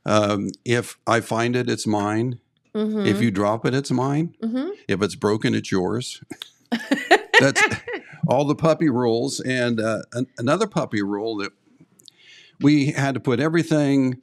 [0.06, 2.38] Um, if I find it, it's mine.
[2.74, 3.06] Mm-hmm.
[3.06, 4.34] If you drop it, it's mine.
[4.42, 4.68] mm-hmm.
[4.86, 6.22] If it's broken, it's yours.
[7.40, 7.62] That's
[8.26, 9.40] all the puppy rules.
[9.40, 11.52] And uh, an- another puppy rule that
[12.60, 14.20] we had to put everything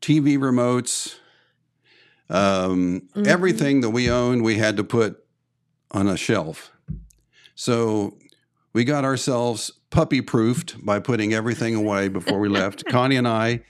[0.00, 1.16] TV remotes,
[2.28, 3.26] um, Mhm.
[3.26, 5.22] everything that we own, we had to put
[5.90, 6.70] on a shelf.
[7.54, 8.16] So
[8.72, 12.84] we got ourselves puppy proofed by putting everything away before we left.
[12.88, 13.62] Connie and I,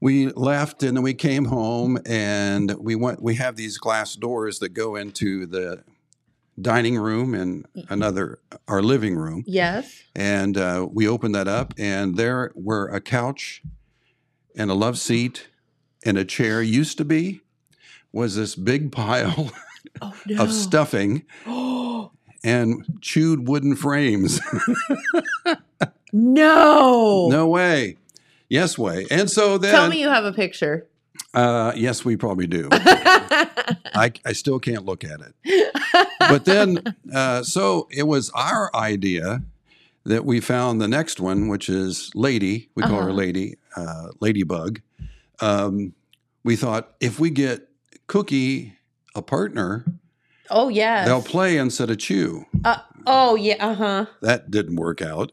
[0.00, 3.22] we left and then we came home and we went.
[3.22, 5.82] We have these glass doors that go into the
[6.60, 10.02] dining room and another our living room, Yes.
[10.16, 13.62] and uh, we opened that up and there were a couch
[14.56, 15.48] and a love seat
[16.04, 17.42] and a chair used to be
[18.12, 19.52] was this big pile
[20.02, 20.42] Oh no.
[20.42, 21.77] of stuffing Oh
[22.48, 24.40] and chewed wooden frames.
[26.12, 27.28] no.
[27.30, 27.96] no way.
[28.48, 29.06] Yes way.
[29.10, 30.86] And so then Tell me you have a picture.
[31.34, 32.68] uh, yes, we probably do.
[32.72, 35.74] I, I still can't look at it.
[36.20, 36.82] But then,
[37.14, 39.42] uh, so it was our idea
[40.04, 42.70] that we found the next one, which is Lady.
[42.74, 43.12] We call her Uh-huh.
[43.12, 44.80] Lady, uh, Ladybug.
[45.40, 45.92] Um,
[46.44, 47.68] we thought if we get
[48.06, 48.74] Cookie
[49.14, 49.84] a partner,
[50.50, 51.04] oh yeah.
[51.04, 52.46] they'll play instead of chew.
[52.64, 53.56] Uh, oh yeah.
[53.58, 54.06] Uh huh.
[54.22, 55.32] That didn't work out.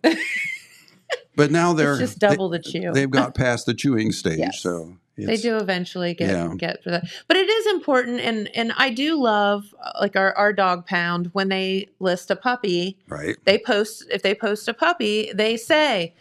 [1.35, 2.91] but now they're It's just double the chew.
[2.93, 4.61] They, have got past the chewing stage, Yes.
[4.61, 6.53] so they do eventually get Yeah.
[6.57, 10.33] get through that but it is important and and i do love uh, like our,
[10.33, 13.37] our dog pound when they list a puppy right.
[13.45, 16.13] they post if they post a puppy they say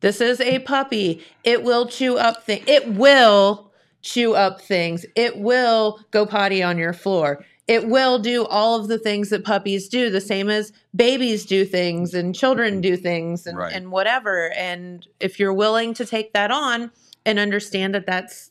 [0.00, 3.70] this is a puppy it will chew up things it will
[4.02, 8.88] chew up things it will go potty on your floor it will do all of
[8.88, 13.46] the things that puppies do, the same as babies do things and children do things
[13.46, 13.72] and, Right.
[13.72, 14.52] and whatever.
[14.54, 16.90] And if you're willing to take that on
[17.24, 18.50] and understand that that's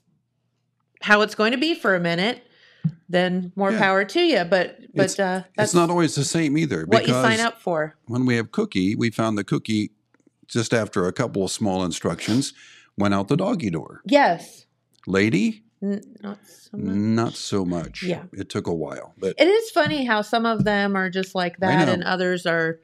[1.01, 2.43] how it's going to be for a minute,
[3.09, 3.79] then more Yeah.
[3.79, 4.45] power to you.
[4.45, 6.85] But but It's- uh, that's It's not always the same either.
[6.87, 7.95] what you sign up for.
[8.05, 9.91] When we have Cookie, we found the Cookie
[10.47, 12.53] just after a couple of small instructions
[12.97, 14.01] went out the doggy door.
[14.05, 14.65] Yes,
[15.05, 16.95] Lady, N- not so much.
[16.95, 18.03] not so much.
[18.03, 18.23] Yeah.
[18.33, 21.57] It took a while, but It is funny how some of them are just like
[21.59, 22.79] that and others are.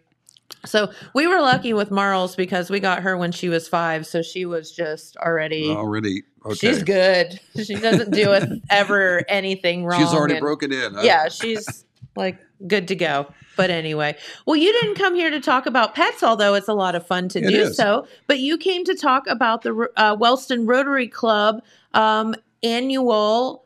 [0.65, 4.05] So we were lucky with Marls because we got her when she was five.
[4.07, 5.69] So she was just already.
[5.69, 6.55] already okay.
[6.55, 7.39] She's good.
[7.63, 9.99] She doesn't do us ever anything wrong.
[9.99, 10.93] She's already and- broken in.
[10.93, 11.01] huh?
[11.03, 13.27] Yeah, she's like good to go.
[13.57, 16.93] But anyway, well, you didn't come here to talk about pets, although it's a lot
[16.95, 17.77] of fun to It do is.
[17.77, 18.05] so.
[18.27, 21.61] But you came to talk about the uh, Wellston Rotary Club
[21.93, 23.65] um, annual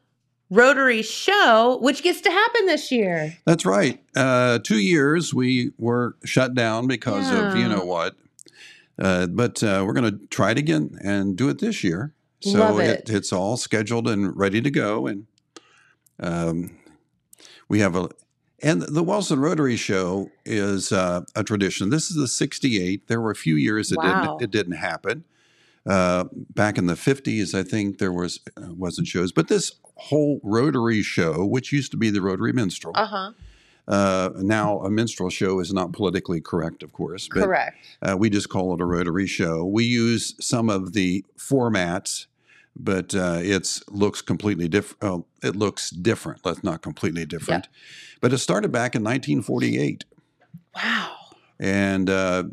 [0.51, 3.37] Rotary show, which gets to happen this year.
[3.45, 4.01] That's right.
[4.15, 8.15] Uh, two years we were shut down because of you know what.
[8.97, 12.13] Uh, but uh, we're going to try it again and do it this year.
[12.41, 13.09] So Love it.
[13.09, 15.07] it's all scheduled and ready to go.
[15.07, 15.27] And
[16.19, 16.71] um,
[17.67, 18.09] we have a,
[18.61, 21.91] and the Wellston Rotary Show is uh, a tradition.
[21.91, 23.07] This is the 68.
[23.07, 24.37] There were a few years it Wow.
[24.37, 25.23] didn't it didn't happen.
[25.89, 30.39] Uh, back in the 50s, I think there was uh, wasn't shows, but this whole
[30.43, 33.31] Rotary show, which used to be the Rotary Minstrel, Uh huh.
[33.87, 37.75] uh, now, a minstrel show is not politically correct, of course, but Correct.
[38.07, 39.65] uh, we just call it a rotary show.
[39.65, 42.27] We use some of the formats,
[42.75, 45.03] but uh, it looks completely different.
[45.03, 46.43] Oh, it looks different.
[46.43, 47.67] That's not completely different.
[48.21, 50.05] But it started back in 1948,
[50.75, 51.15] Wow.
[51.59, 52.43] and uh,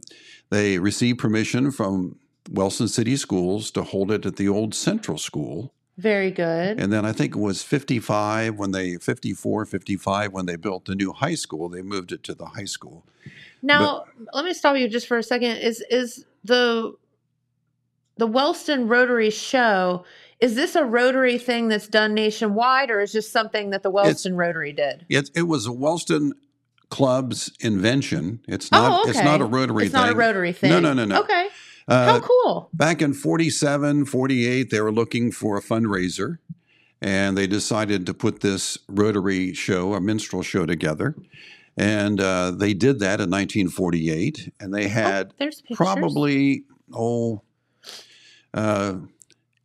[0.49, 2.17] they received permission from
[2.51, 5.73] Wellston City Schools to hold it at the old Central School.
[5.99, 6.79] Very good.
[6.79, 10.95] And then I think it was 55 when they, 54, 55 when they built the
[10.95, 11.71] new high school.
[11.71, 13.07] They moved it to the high school.
[13.63, 15.57] Now, let me stop you just for a second.
[15.57, 16.95] Is is the
[18.17, 20.05] the Wellston Rotary show?
[20.39, 24.37] Is this a Rotary thing that's done nationwide, or is just something that the Wellston
[24.37, 25.07] Rotary did?
[25.09, 26.35] It, it was a Wellston
[26.91, 28.41] Club's invention.
[28.47, 28.93] It's not.
[28.93, 29.11] oh, okay.
[29.11, 30.01] It's not a Rotary It's thing.
[30.03, 30.71] It's not a Rotary thing.
[30.71, 31.21] No, no, no, no.
[31.23, 31.49] Okay.
[31.89, 32.69] Uh, How cool.
[32.73, 36.39] Back in 47, 48, they were looking for a fundraiser,
[37.01, 41.15] and they decided to put this Rotary show, a minstrel show, together.
[41.77, 47.43] And uh, they did that in 1948, and they had oh, probably oh
[48.55, 48.95] uh,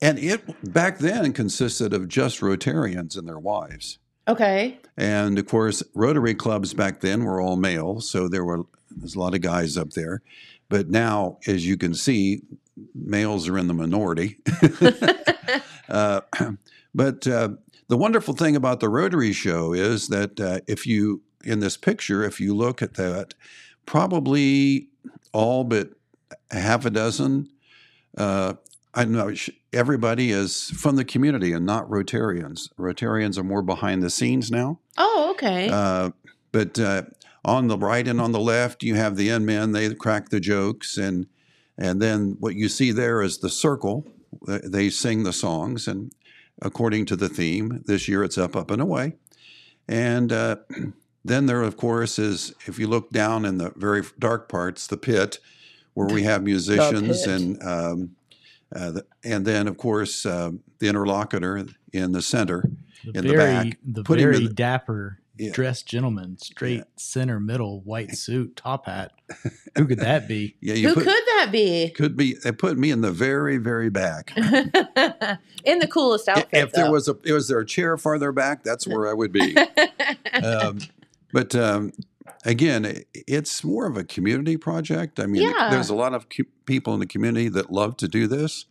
[0.01, 4.79] and it back then consisted of just rotarians and their wives Okay.
[4.97, 9.19] and of course rotary clubs back then were all male so there were there's a
[9.19, 10.21] lot of guys up there
[10.71, 12.41] but now as you can see
[12.95, 14.37] males are in the minority
[15.89, 16.21] uh,
[16.95, 17.49] but uh,
[17.87, 22.23] the wonderful thing about the rotary show is that uh, if you in this picture
[22.23, 23.33] if you look at that
[23.85, 24.87] probably
[25.33, 25.89] all but
[26.51, 27.49] half a dozen
[28.17, 28.53] uh,
[28.93, 29.33] I know
[29.71, 32.69] everybody is from the community and not Rotarians.
[32.77, 34.79] Rotarians are more behind the scenes now.
[34.97, 35.69] Oh, okay.
[35.69, 36.11] Uh,
[36.51, 37.03] but uh,
[37.43, 39.71] on the right and on the left, you have the end men.
[39.71, 41.27] They crack the jokes, and
[41.77, 44.05] and then what you see there is the circle.
[44.47, 46.11] Uh, They sing the songs, and
[46.61, 49.15] according to the theme, this year it's up, up and away.
[49.87, 50.57] And uh,
[51.25, 54.97] then there, of course, is if you look down in the very dark parts, the
[54.97, 55.39] pit,
[55.93, 57.61] where we have musicians and.
[57.63, 58.15] Um,
[58.73, 62.63] uh, the, and then, of course, um the interlocutor in the center.
[63.03, 63.77] The in the back.
[63.85, 65.51] the Put very the- dapper Yeah.
[65.53, 69.11] dressed gentleman, straight center middle, white suit, top hat.
[69.77, 70.55] Who could that be?
[70.61, 71.89] Yeah, you Who put, could that be?
[71.89, 72.33] could be.
[72.43, 74.33] They put me in the very, very back.
[75.63, 76.47] In the coolest outfit.
[76.51, 79.55] if there was a, was there a chair farther back, that's where I would be.
[80.43, 80.79] um,
[81.31, 81.93] but um,
[82.45, 85.19] again, i- it's more of a community project.
[85.19, 85.69] I mean, Yeah.
[85.69, 88.65] there's a lot of cu- people in the community that love to do this,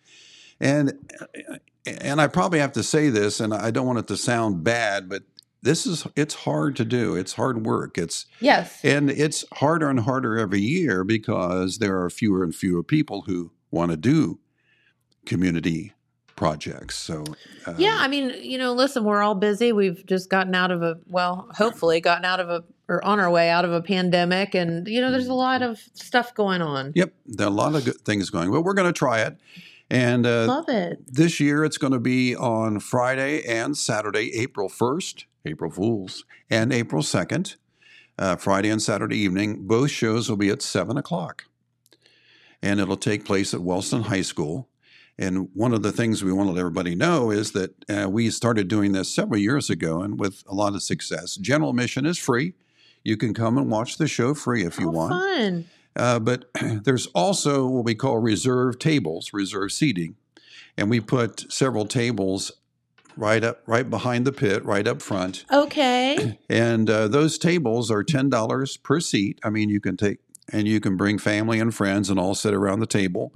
[0.60, 0.92] and
[1.86, 5.08] and I probably have to say this, and I don't want it to sound bad,
[5.08, 5.22] but
[5.62, 7.14] this is it's hard to do.
[7.14, 7.98] It's hard work.
[7.98, 8.80] It's yes.
[8.84, 13.52] and it's harder and harder every year because there are fewer and fewer people who
[13.70, 14.40] want to do
[15.26, 15.92] community
[16.34, 16.96] projects.
[16.96, 17.24] So
[17.66, 19.72] um, Yeah, I mean, you know, listen, we're all busy.
[19.72, 23.30] We've just gotten out of a well, hopefully gotten out of a or on our
[23.30, 26.92] way out of a pandemic and you know, there's a lot of stuff going on.
[26.94, 28.50] Yep, there are a lot of good things going.
[28.50, 29.36] well we're going to try it,
[29.90, 30.98] and uh, Love it.
[31.06, 36.72] this year it's going to be on Friday and Saturday, April first, April Fools, and
[36.72, 37.56] April second.
[38.18, 41.46] Uh, Friday and Saturday evening, both shows will be at seven o'clock,
[42.62, 44.68] and it'll take place at Wellston High School.
[45.18, 48.30] And one of the things we want to let everybody know is that uh, we
[48.30, 51.36] started doing this several years ago and with a lot of success.
[51.36, 52.54] General admission is free.
[53.04, 55.12] You can come and watch the show free if you oh, want.
[55.12, 55.64] Fun.
[55.96, 56.50] Uh, but
[56.84, 60.16] there's also what we call reserve tables, reserve seating.
[60.76, 62.52] And we put several tables
[63.16, 65.44] right up, right behind the pit, right up front.
[65.52, 66.38] Okay.
[66.50, 69.38] And uh, those tables are ten dollars per seat.
[69.44, 70.18] I mean, you can take
[70.52, 73.32] and you can bring family and friends and all sit around the table.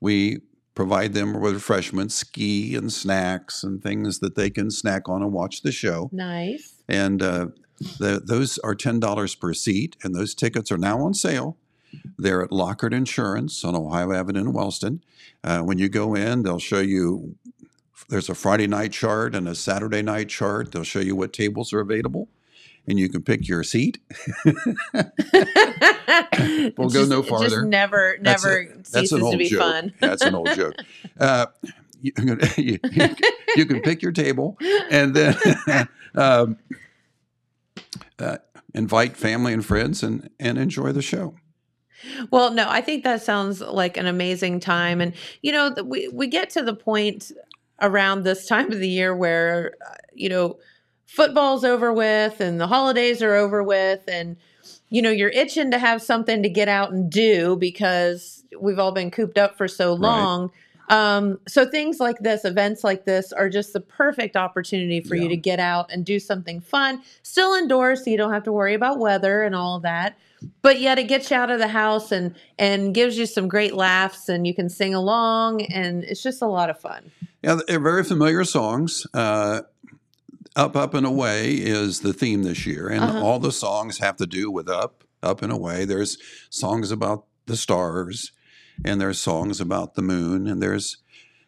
[0.00, 0.40] We
[0.74, 5.32] provide them with refreshments, ski and snacks and things that they can snack on and
[5.32, 6.08] watch the show.
[6.12, 6.74] Nice.
[6.88, 7.46] And uh,
[7.98, 11.56] the, those are ten dollars per seat, and those tickets are now on sale.
[12.18, 15.04] They're at Lockhart Insurance on Ohio Avenue in Wellston.
[15.44, 17.36] Uh, when you go in, they'll show you
[18.08, 20.72] there's a Friday night chart and a Saturday night chart.
[20.72, 22.28] They'll show you what tables are available,
[22.86, 23.98] and you can pick your seat.
[26.76, 27.48] we'll go no farther.
[27.48, 29.60] Just never, That's never a- That's an old to be joke.
[29.60, 29.94] fun.
[30.00, 30.74] That's an old joke.
[31.18, 31.46] Uh,
[32.00, 32.12] you,
[32.56, 32.78] you,
[33.56, 34.58] you can pick your table
[34.90, 35.36] and then
[36.14, 36.58] um,
[38.18, 38.38] uh,
[38.74, 41.34] invite family and friends and, and enjoy the show.
[42.30, 46.26] Well, no, I think that sounds like an amazing time, and you know, we we
[46.26, 47.32] get to the point
[47.80, 50.56] around this time of the year where uh, you know
[51.06, 54.36] football's over with and the holidays are over with, and
[54.90, 58.92] you know you're itching to have something to get out and do because we've all
[58.92, 60.00] been cooped up for so Right.
[60.00, 60.50] long.
[60.90, 65.28] Um, so things like this, events like this, are just the perfect opportunity for you
[65.30, 68.74] to get out and do something fun, still indoors, so you don't have to worry
[68.74, 70.16] about weather and all of that
[70.60, 73.72] but yet it gets you out of the house and and gives you some great
[73.74, 77.10] laughs and you can sing along and it's just a lot of fun
[77.44, 79.06] Yeah, they're very familiar songs.
[79.12, 79.62] Uh,
[80.56, 83.22] up, up, and away is the theme this year, and Uh-huh.
[83.24, 85.84] all the songs have to do with up, up and away.
[85.84, 86.16] There's
[86.48, 88.32] songs about the stars,
[88.84, 90.98] and there's songs about the moon, and there's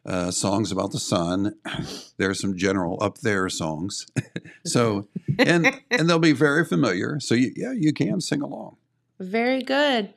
[0.04, 1.54] uh, songs about the sun.
[2.16, 4.06] There's some general up there songs.
[4.64, 7.18] so, and and they'll be very familiar.
[7.18, 8.76] So, you, yeah, you can sing along.
[9.18, 10.14] very good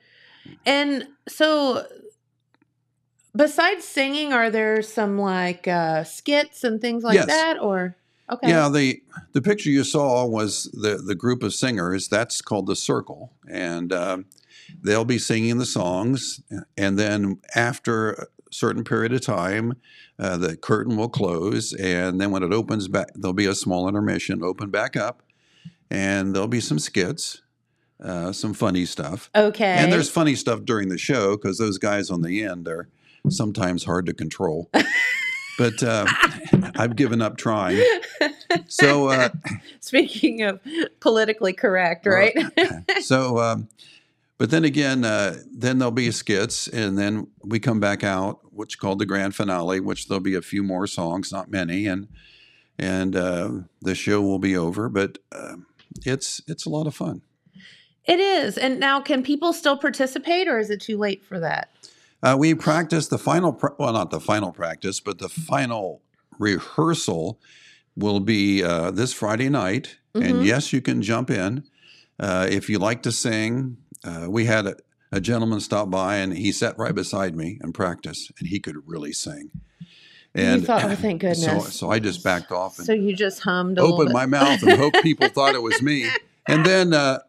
[0.66, 1.86] and so
[3.40, 7.28] besides singing are there some like uh skits and things like Yes.
[7.28, 7.96] that or
[8.30, 9.02] okay Yeah, the
[9.34, 12.08] the picture you saw was the the group of singers.
[12.08, 14.26] That's called the Circle, and um,
[14.84, 16.42] they'll be singing the songs.
[16.78, 19.74] And then after a certain period of time,
[20.20, 23.88] uh, the curtain will close, and then when it opens back, there'll be a small
[23.88, 24.44] intermission.
[24.44, 25.24] Open back up,
[25.90, 27.42] and there'll be some skits,
[28.04, 29.30] uh, some funny stuff.
[29.36, 32.90] okay And there's funny stuff during the show because those guys on the end are
[33.28, 34.70] sometimes hard to control.
[35.58, 36.06] but uh,
[36.76, 37.84] I've given up trying.
[38.68, 39.30] So, uh,
[39.82, 40.60] speaking of
[41.02, 42.36] politically correct right
[43.02, 43.68] so, um,
[44.38, 48.80] but then again, uh, then there'll be skits, and then we come back out, which
[48.80, 52.08] called the grand finale, which there'll be a few more songs, not many, and
[52.80, 53.52] and uh,
[53.82, 54.88] the show will be over.
[54.88, 55.58] But uh,
[56.06, 57.22] it's it's a lot of fun.
[58.06, 61.70] it is and now can people still participate or is it too late for that
[62.22, 66.02] Uh, we practice the final, pra- well, not the final practice, but the final
[66.38, 67.40] rehearsal
[67.96, 69.98] will be uh, this Friday night.
[70.16, 70.30] Mhm.
[70.30, 71.64] And yes, you can jump in.
[72.20, 74.76] Uh, if you like to sing, uh, we had a,
[75.12, 78.76] a gentleman stop by and he sat right beside me and practice, and he could
[78.86, 79.52] really sing.
[80.36, 83.16] And you thought oh thank goodness so, so I just backed off and So you
[83.16, 86.08] just hummed a little opened my mouth and hoped people thought it was me.
[86.48, 87.20] And then, uh,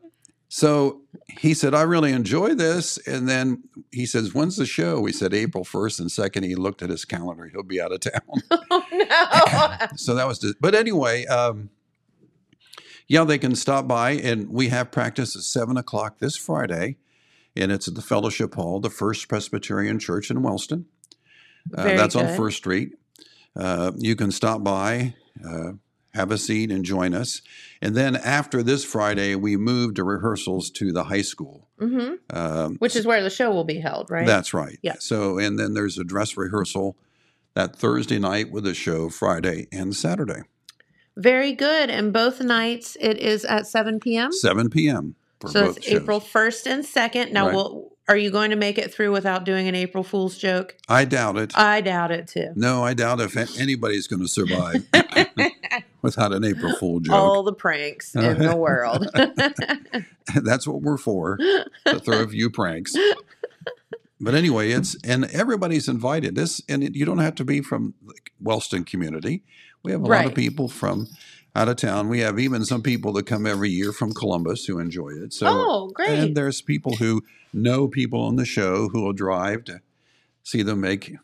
[0.53, 2.99] so he said, I really enjoy this.
[3.07, 4.99] And then he says, When's the show?
[4.99, 6.45] We said April 1st and 2nd.
[6.45, 7.47] He looked at his calendar.
[7.47, 8.21] He'll be out of town.
[8.51, 9.87] oh no.
[9.97, 11.71] so that was, but anyway, um,
[13.07, 14.11] yeah, they can stop by.
[14.11, 16.97] And we have practice at 7 o'clock this Friday.
[17.55, 20.87] And it's at the Fellowship Hall, the First Presbyterian Church in Wellston.
[21.73, 22.37] Uh, that's on.
[22.37, 22.95] First Street.
[23.55, 25.15] Uh, you can stop by,
[25.49, 25.73] uh,
[26.13, 27.41] have a seat, and join us.
[27.83, 31.69] And then after this Friday, we move to rehearsals to the high school.
[31.79, 34.27] hmm Um, Which is where the show will be held, right?
[34.27, 34.79] That's right.
[34.83, 34.97] Yeah.
[34.99, 36.97] So, and then there's a dress rehearsal
[37.55, 40.43] that Thursday night with a show Friday and Saturday,
[41.17, 41.91] Very good.
[41.91, 44.31] And both nights it is at 7 p.m.
[44.33, 45.17] 7 p.m.
[45.41, 46.03] for So both it's shows.
[46.03, 47.33] April 1st and 2nd.
[47.33, 47.55] Now, Right.
[47.55, 50.77] will, are you going to make it through without doing an April Fool's joke?
[50.89, 51.57] I doubt it.
[51.57, 52.49] I doubt it too.
[52.57, 54.87] no, I doubt if anybody's going to survive
[56.03, 57.15] without an April Fool joke.
[57.15, 59.09] All the pranks in the world.
[60.35, 62.95] That's what we're for, to throw a few pranks.
[64.21, 66.35] But anyway, it's and everybody's invited.
[66.35, 69.43] This and it, you don't have to be from the Wellston community.
[69.83, 71.09] We have a lot of people from
[71.57, 72.09] out of town.
[72.09, 75.33] We have even some people that come every year from Columbus who enjoy it.
[75.33, 76.19] So oh, great.
[76.19, 79.81] and there's people who know people on the show who will drive to
[80.43, 81.17] see them make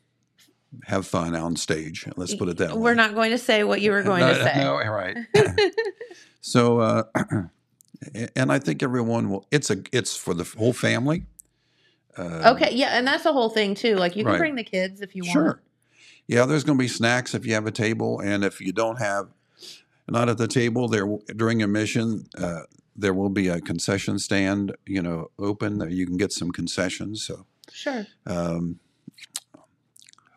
[0.85, 2.07] have fun on stage.
[2.17, 2.81] Let's put it that way.
[2.81, 4.55] We're not going to say what you were going no, to say.
[4.57, 5.17] No, right.
[6.41, 7.05] so, uh,
[8.37, 9.47] and I think everyone will.
[9.51, 9.83] It's a.
[9.93, 11.25] It's for the whole family.
[12.17, 13.97] Uh, okay, yeah, and that's the whole thing too.
[13.97, 14.39] Like you can right.
[14.39, 15.45] bring the kids if you sure.
[15.45, 15.57] want.
[15.57, 15.63] Sure.
[16.29, 18.97] Yeah, there's going to be snacks if you have a table, and if you don't
[18.97, 19.29] have,
[20.09, 21.07] not at the table there
[21.37, 22.63] during a mission, uh,
[22.97, 24.75] there will be a concession stand.
[24.87, 25.79] You know, open.
[25.79, 27.25] That you can get some concessions.
[27.25, 28.07] So sure.
[28.27, 28.81] Um,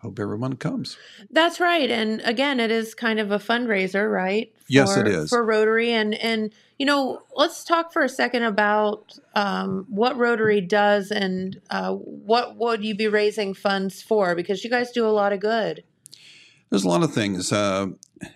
[0.01, 0.97] hope everyone comes.
[1.29, 1.89] That's right.
[1.89, 4.51] And again, it is kind of a fundraiser, right?
[4.55, 5.91] For, yes, it is for Rotary.
[5.91, 11.61] And and you know, let's talk for a second about um, what Rotary does and
[11.69, 14.33] uh, what would you be raising funds for?
[14.35, 15.83] Because you guys do a lot of good.
[16.69, 17.51] There's a lot of things.
[17.51, 17.87] Uh,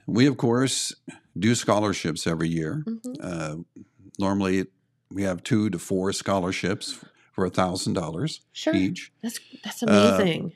[0.08, 0.94] we, of course,
[1.38, 2.84] do scholarships every year.
[2.86, 3.14] Mm-hmm.
[3.22, 3.84] Uh,
[4.20, 4.66] normally,
[5.10, 7.00] we have two to four scholarships
[7.32, 8.42] for a thousand dollars
[8.74, 9.12] each.
[9.22, 10.54] That's that's amazing.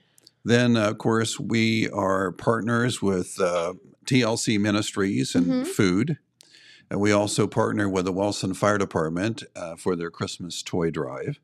[0.47, 3.73] Uh, then, uh, of course, we are partners with uh,
[4.05, 5.63] TLC Ministries and mm-hmm.
[5.63, 6.17] Food.
[6.89, 11.39] And we also partner with the Wellston Fire Department uh, for their Christmas toy drive.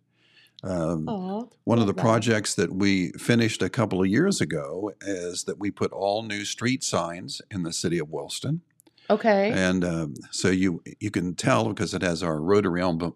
[0.63, 2.01] Um, Aww, one of the that.
[2.01, 6.45] projects that we finished a couple of years ago is that we put all new
[6.45, 8.61] street signs in the city of Wellston.
[9.09, 9.51] Okay.
[9.51, 13.15] And um, so you you can tell because it has our Rotary emblem,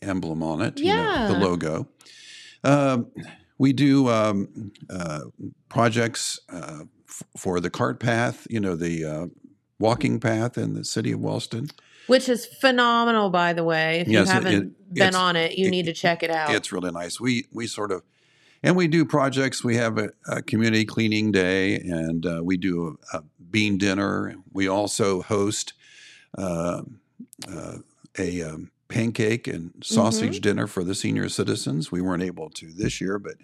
[0.00, 0.94] emblem on it, yeah.
[0.94, 1.88] You know, the logo.
[2.64, 3.10] Um,
[3.58, 5.20] we do um, uh,
[5.68, 9.26] projects uh, f- for the cart path, you know, the uh,
[9.78, 11.68] walking path in the city of Wellston.
[12.06, 14.00] Which is phenomenal, by the way.
[14.00, 16.54] If yes, you haven't it, been on it, you it, need to check it out.
[16.54, 17.18] It's really nice.
[17.18, 18.02] We we sort of,
[18.62, 19.64] and we do projects.
[19.64, 24.34] We have a, a community cleaning day, and uh, we do a, a, bean dinner.
[24.52, 25.72] We also host
[26.36, 26.82] uh,
[27.48, 27.76] uh,
[28.18, 30.42] a um, pancake and sausage mm-hmm.
[30.42, 31.90] dinner for the senior citizens.
[31.90, 33.34] We weren't able to this year, but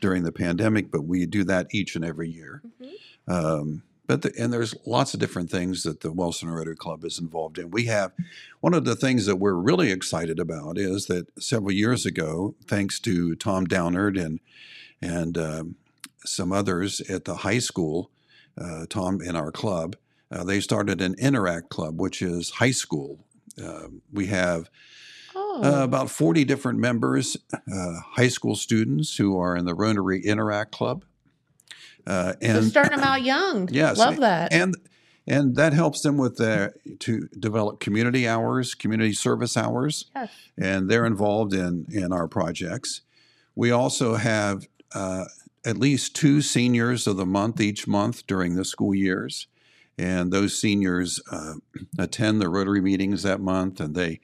[0.00, 2.62] during the pandemic, but we do that each and every year.
[2.80, 3.32] Mm-hmm.
[3.32, 7.18] Um, but the, and there's lots of different things that the Wellston Rotary Club is
[7.18, 7.70] involved in.
[7.70, 8.12] We have
[8.60, 13.00] one of the things that we're really excited about is that several years ago, thanks
[13.00, 14.40] to Tom Downard and
[15.00, 15.76] and um,
[16.24, 18.10] some others at the high school,
[18.58, 19.96] uh, Tom in our club,
[20.30, 23.18] uh, they started an Interact Club, which is high school.
[23.62, 24.70] Uh, we have
[25.34, 25.82] uh, oh.
[25.82, 31.04] about 40 different members, uh, high school students who are in the Rotary Interact Club.
[32.06, 33.68] Uh, and so starting them out young.
[33.72, 34.52] Yes, love that.
[34.52, 34.76] And
[35.26, 40.30] and that helps them with their to develop community hours, community service hours, yes.
[40.58, 43.00] and they're involved in in our projects.
[43.54, 45.24] We also have uh,
[45.64, 49.46] at least two seniors of the month each month during the school years,
[49.98, 51.54] and those seniors uh,
[51.98, 54.20] attend the Rotary meetings that month, and they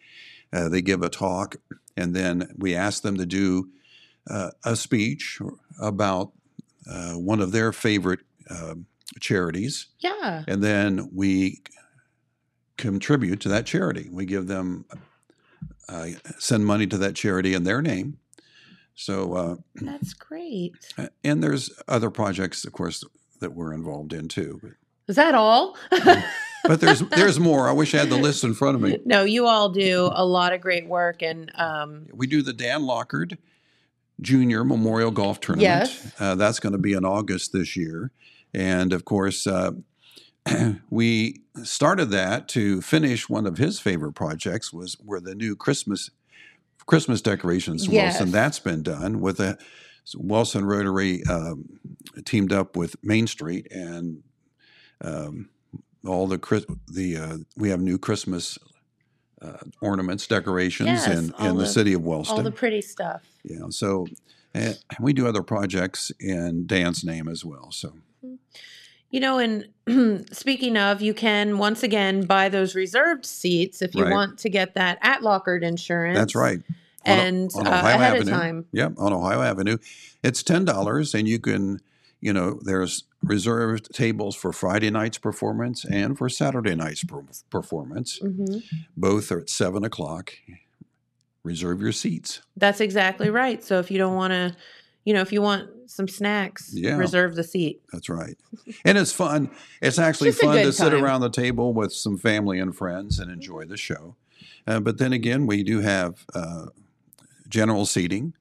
[0.52, 1.56] uh, they give a talk,
[1.96, 3.68] and then we ask them to do
[4.28, 5.40] uh, a speech
[5.80, 6.32] about
[6.90, 8.86] uh, one of their favorite um,
[9.20, 9.86] charities.
[10.00, 10.44] Yeah.
[10.46, 11.62] And then we
[12.76, 14.08] contribute to that charity.
[14.10, 14.86] We give them,
[15.88, 16.08] uh,
[16.38, 18.18] send money to that charity in their name.
[18.94, 20.74] So uh, that's great.
[21.24, 23.04] And there's other projects, of course,
[23.40, 24.74] that we're involved in too.
[25.10, 25.76] Is that all?
[25.90, 27.68] but there's there's more.
[27.68, 28.98] I wish I had the list in front of me.
[29.04, 32.84] No, you all do a lot of great work, and um, we do the Dan
[32.86, 33.36] Lockard
[34.20, 35.62] Junior Memorial Golf Tournament.
[35.90, 36.12] Yes.
[36.20, 38.12] Uh, that's going to be in August this year.
[38.52, 39.72] And of course, uh,
[40.90, 46.10] we started that to finish one of his favorite projects was where the new Christmas
[46.86, 48.14] Christmas decorations yes.
[48.14, 48.32] Wellston.
[48.32, 49.58] That's been done with a
[50.16, 51.78] Wellston Rotary um,
[52.24, 54.22] teamed up with Main Street and
[55.02, 55.48] um,
[56.06, 56.38] all the
[56.88, 58.58] the uh, we have new Christmas
[59.42, 62.38] uh, ornaments, decorations yes, in, in the, the, city of Wellston.
[62.38, 63.22] All the pretty stuff.
[63.44, 63.66] Yeah.
[63.70, 64.06] So
[64.54, 67.70] and we do other projects in Dan's name as well.
[67.70, 67.88] So.
[68.24, 68.34] Mm-hmm.
[69.12, 74.04] You know, and speaking of, you can once again buy those reserved seats if you
[74.04, 74.12] right.
[74.12, 76.16] want to get that at Lockard Insurance.
[76.16, 76.60] That's right.
[77.04, 78.20] And on, on uh, ahead Avenue.
[78.20, 78.66] of time.
[78.72, 79.78] Yep, on Ohio Avenue.
[80.22, 81.80] It's ten dollars, and you can,
[82.20, 88.18] you know, there's reserved tables for Friday night's performance and for Saturday night's per- performance.
[88.20, 88.58] Mm-hmm.
[88.96, 90.32] Both are at seven o'clock.
[91.42, 92.42] Reserve your seats.
[92.56, 93.64] That's exactly right.
[93.64, 94.54] So if you don't want to,
[95.04, 96.96] you know, if you want some snacks, yeah.
[96.96, 97.80] reserve the seat.
[97.92, 98.36] That's right.
[98.84, 99.50] And it's fun.
[99.80, 100.72] It's actually fun to time.
[100.72, 104.16] sit around the table with some family and friends and enjoy the show.
[104.66, 106.66] Uh, but then again, we do have uh,
[107.48, 108.34] general seating,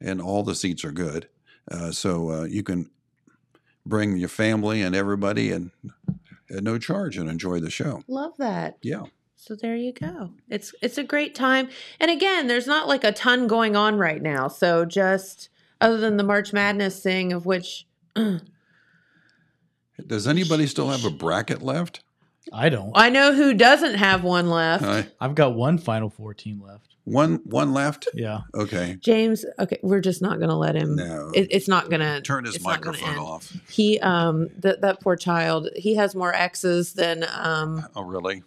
[0.00, 1.28] and all the seats are good.
[1.70, 2.90] Uh, so uh, you can
[3.86, 5.70] bring your family and everybody and
[6.50, 8.02] at no charge and enjoy the show.
[8.08, 8.78] Love that.
[8.82, 9.04] Yeah.
[9.36, 10.32] So there you go.
[10.48, 11.68] It's it's a great time.
[11.98, 14.48] And again, there's not like a ton going on right now.
[14.48, 15.48] So just
[15.80, 17.86] other than the March Madness thing of which
[20.06, 22.02] Does anybody still have a bracket left?
[22.52, 22.92] I don't.
[22.94, 24.84] I know who doesn't have one left.
[24.84, 26.89] Uh, I've got one Final Four team left.
[27.04, 28.08] One one left.
[28.14, 28.40] Yeah.
[28.54, 28.98] Okay.
[29.00, 30.96] James, okay, we're just not going to let him.
[30.96, 31.30] No.
[31.34, 33.56] It, it's not going to Turn his it's not gonna microphone off.
[33.68, 37.86] He, um, that that poor child, he has more X's than um.
[37.96, 38.42] Oh, really?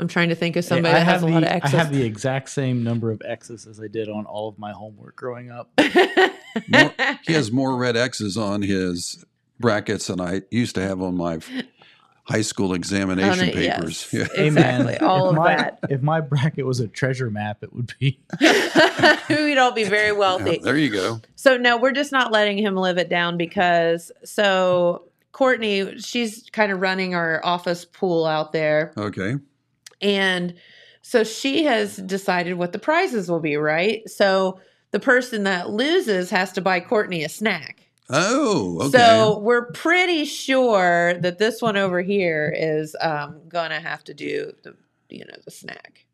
[0.00, 1.68] I'm trying to think of somebody I that has have a lot of the, I
[1.70, 5.16] have the exact same number of X's as I did on all of my homework
[5.16, 5.70] growing up.
[6.68, 6.94] More,
[7.26, 9.24] he has more red X's on his
[9.60, 11.38] brackets than I used to have on my
[12.28, 14.08] high school examination On it, papers.
[14.12, 14.30] yes.
[14.36, 14.42] Yeah.
[14.44, 15.78] Exactly, all if of my, that.
[15.88, 18.20] If my bracket was a treasure map, it would be.
[19.28, 20.52] We'd all be very wealthy.
[20.52, 21.20] Yeah, there you go.
[21.36, 26.70] So no, we're just not letting him live it down because so Courtney, she's kind
[26.72, 28.92] of running our office pool out there.
[28.96, 29.36] Okay.
[30.02, 30.54] And
[31.02, 34.08] so she has decided what the prizes will be, right?
[34.08, 34.60] So
[34.90, 37.77] the person that loses has to buy Courtney a snack.
[38.10, 38.98] Oh, okay.
[38.98, 44.52] So we're pretty sure that this one over here is um, gonna have to do
[44.62, 44.74] the
[45.10, 46.06] you know the snack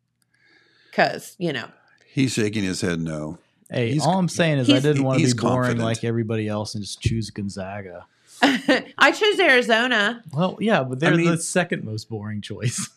[0.91, 1.67] because you know
[2.07, 3.37] He's shaking his head no.
[3.69, 5.83] Hey, He's- all I'm saying is I didn't want to be boring confident.
[5.85, 8.05] like everybody else and just choose Gonzaga.
[8.41, 10.21] I choose Arizona.
[10.33, 12.89] Well, yeah, but they're mean- the second most boring choice.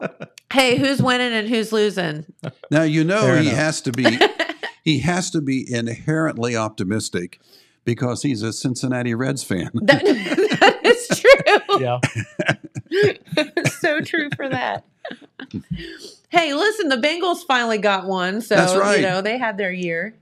[0.52, 2.24] Hey, who's winning and who's losing?
[2.70, 3.58] Now you know Fair he enough.
[3.58, 4.18] has to be
[4.84, 7.40] he has to be inherently optimistic
[7.86, 9.70] because he's a Cincinnati Reds fan.
[9.86, 11.80] That, that is true.
[11.80, 12.00] yeah.
[13.80, 14.84] so true for that.
[16.28, 18.96] Hey, listen, the Bengals finally got one, so That's right.
[18.96, 20.14] you know they had their year.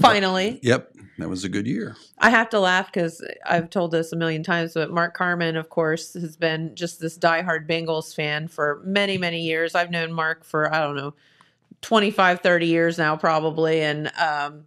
[0.00, 1.96] Finally, Yep, that was a good year.
[2.18, 5.68] I have to laugh because I've told this a million times, but Mark Carmen, of
[5.68, 9.74] course, has been just this diehard Bengals fan for many, many years.
[9.76, 11.14] I've known Mark for, I don't know,
[11.82, 13.82] 25, 30 years now, probably.
[13.82, 14.64] And um,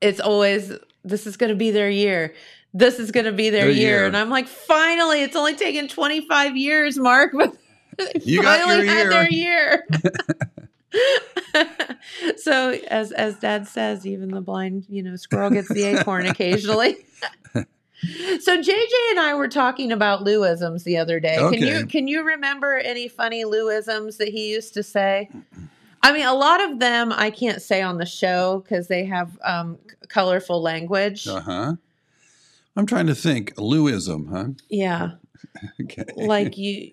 [0.00, 0.72] it's always,
[1.04, 2.34] this is going to be their year.
[2.74, 3.88] This is going to be their Their year.
[3.98, 4.06] year.
[4.06, 7.56] And I'm like, finally, it's only taken 25 years, Mark, but
[8.22, 9.86] You got finally your had their year.
[12.36, 16.96] so as as dad says even the blind you know squirrel gets the acorn occasionally
[17.52, 22.22] so jj and i were talking about louisms the other day can you can you
[22.22, 25.28] remember any funny louisms that he used to say
[26.06, 29.38] i mean a lot of them i can't say on the show because they have
[29.44, 29.78] um,
[30.08, 31.74] colorful language Uh huh.
[32.78, 33.54] I'm trying to think.
[33.58, 34.48] Louism, huh?
[34.68, 35.12] yeah
[35.82, 36.04] Okay.
[36.16, 36.92] like you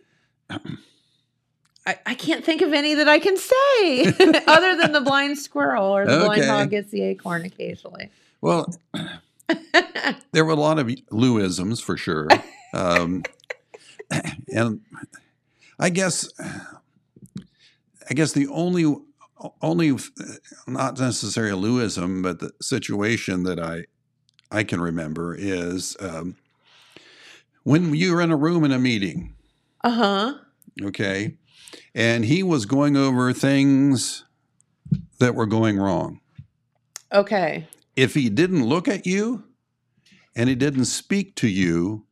[1.86, 4.06] I, I can't think of any that I can say
[4.48, 6.50] other than the blind squirrel or the blind Okay.
[6.50, 8.10] hog gets the acorn occasionally.
[8.40, 8.74] Well,
[10.32, 12.30] there were a lot of Louisms for sure.
[12.74, 13.24] Um,
[14.54, 14.80] and
[15.80, 16.30] I guess,
[18.10, 18.96] I guess the only,
[19.62, 19.98] only,
[20.68, 23.86] not necessarily a Louism, but the situation that I,
[24.52, 26.36] I can remember is um,
[27.64, 29.34] when you were in a room in a meeting,
[29.84, 30.34] Uh huh.
[30.84, 31.38] okay,
[31.96, 34.26] and he was going over things
[35.20, 36.20] that were going wrong.
[37.12, 37.68] Okay.
[37.96, 39.44] if he didn't look at you
[40.36, 42.06] and he didn't speak to you,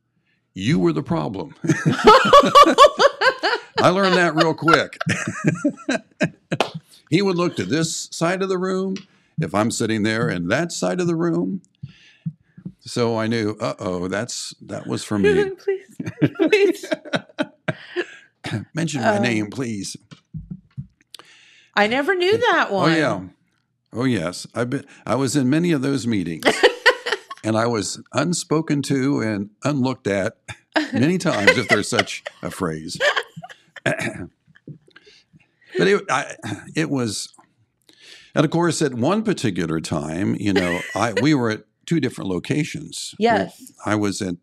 [0.54, 1.54] you were the problem.
[3.82, 4.98] I learned that real quick.
[7.10, 8.94] he would look to this side of the room
[9.40, 11.62] if I'm sitting there in that side of the room.
[12.80, 15.50] So I knew, uh oh, that's that was for me.
[15.56, 15.96] please,
[16.36, 16.84] please.
[18.74, 19.96] Mention my Um, name, please.
[21.74, 22.92] I never knew that Oh one.
[22.96, 23.20] yeah.
[23.92, 24.46] Oh yes.
[24.54, 26.44] I've been I was in many of those meetings.
[27.44, 30.38] and I was unspoken to and unlooked at
[30.92, 32.98] many times if there's such a phrase.
[35.78, 36.36] but it I,
[36.74, 37.32] it was
[38.34, 42.30] and of course at one particular time, you know, I we were at two different
[42.30, 43.14] locations.
[43.18, 43.72] Yes.
[43.84, 44.36] I was at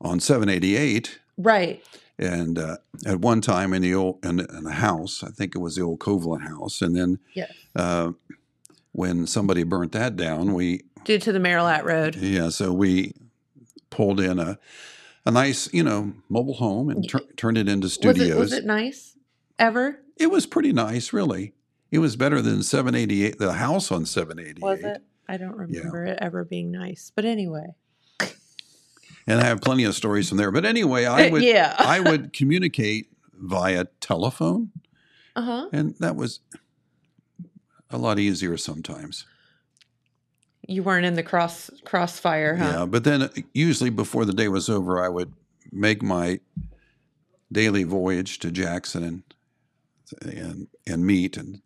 [0.00, 1.82] on 788 Right.
[2.18, 2.76] and uh,
[3.06, 5.82] at one time in the old in, in a house, I think it was the
[5.82, 7.52] old Covalent house, and then Yes.
[7.76, 8.12] uh,
[8.92, 12.16] when somebody burnt that down, we Due to the Marilat Road.
[12.16, 13.12] yeah, so we
[13.90, 14.58] pulled in a
[15.30, 18.28] a nice you know mobile home and tur- turned it into Was studios.
[18.28, 19.16] it, was it nice?
[19.58, 20.00] Ever?
[20.16, 21.54] It was pretty nice, really.
[21.90, 24.62] It was better than 788, the house on 788.
[24.62, 25.02] Was it?
[25.28, 27.12] I don't remember it ever being nice.
[27.14, 27.66] But anyway.
[29.26, 30.50] And I have plenty of stories from there.
[30.50, 31.74] But anyway, I would yeah.
[31.78, 34.70] I would communicate via telephone,
[35.36, 35.68] uh huh.
[35.72, 36.40] and that was
[37.90, 39.26] a lot easier sometimes.
[40.70, 42.64] You weren't in the cross crossfire, huh?
[42.64, 45.32] Yeah, but then uh, usually before the day was over, I would
[45.72, 46.38] make my
[47.50, 49.22] daily voyage to Jackson and
[50.22, 51.60] and and meet and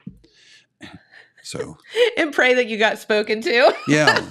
[1.43, 1.77] so
[2.17, 3.75] and pray that you got spoken to.
[3.89, 4.31] yeah.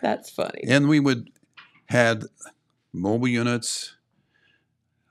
[0.00, 0.62] That's funny.
[0.68, 1.30] and we would
[1.88, 2.26] had
[2.92, 3.96] mobile units.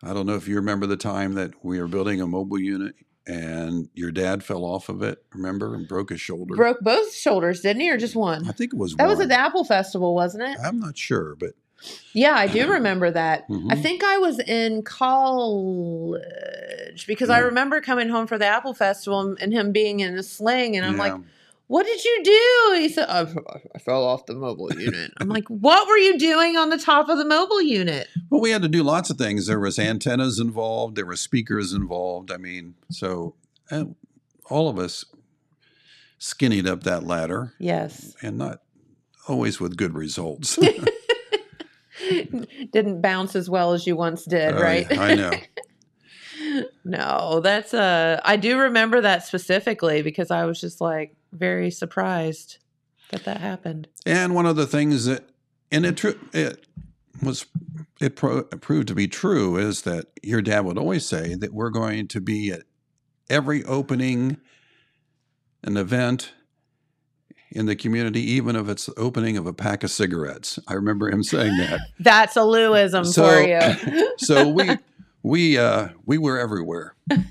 [0.01, 2.95] I don't know if you remember the time that we were building a mobile unit
[3.27, 6.55] and your dad fell off of it, remember, and broke his shoulder.
[6.55, 8.47] Broke both shoulders, didn't he, or just one?
[8.47, 10.57] I think it was That was at the Apple Festival, wasn't it?
[10.63, 11.51] I'm not sure, but
[12.13, 13.45] Yeah, I do remember that.
[13.49, 13.81] I Mhm.
[13.81, 16.21] think I was in college
[17.05, 20.75] because I remember coming home for the Apple Festival and, him being in a sling,
[20.77, 21.19] and I'm like, yeah.
[21.67, 23.21] "What did you do?" He said, I,
[23.75, 27.09] "I fell off the mobile unit." I'm like, "What were you doing on the top
[27.09, 29.47] of the mobile unit?" Well, we had to do lots of things.
[29.47, 30.95] There was antennas involved.
[30.95, 32.31] There were speakers involved.
[32.31, 33.35] I mean, so
[33.71, 33.85] uh,
[34.49, 35.05] all of us
[36.17, 38.61] skinnied up that ladder, Yes, and not
[39.27, 40.57] always with good results.
[42.71, 44.87] didn't bounce as well as you once did, Oh, right?
[44.89, 45.31] yeah, I know.
[46.85, 52.57] no, that's uh I do remember that specifically because I was just like very surprised
[53.11, 53.87] that that happened.
[54.05, 55.29] And one of the things that,
[55.71, 56.65] and it, it
[57.21, 57.45] was,
[58.01, 61.69] it pro- proved to be true is that your dad would always say that we're
[61.69, 62.63] going to be at
[63.29, 64.37] every opening,
[65.63, 66.33] an event
[67.51, 70.59] in the community, even if it's the opening of a pack of cigarettes.
[70.67, 71.79] I remember him saying that.
[71.99, 74.11] That's a Louism So- for you.
[74.17, 74.69] So we,
[75.23, 77.25] we, uh, we were everywhere, and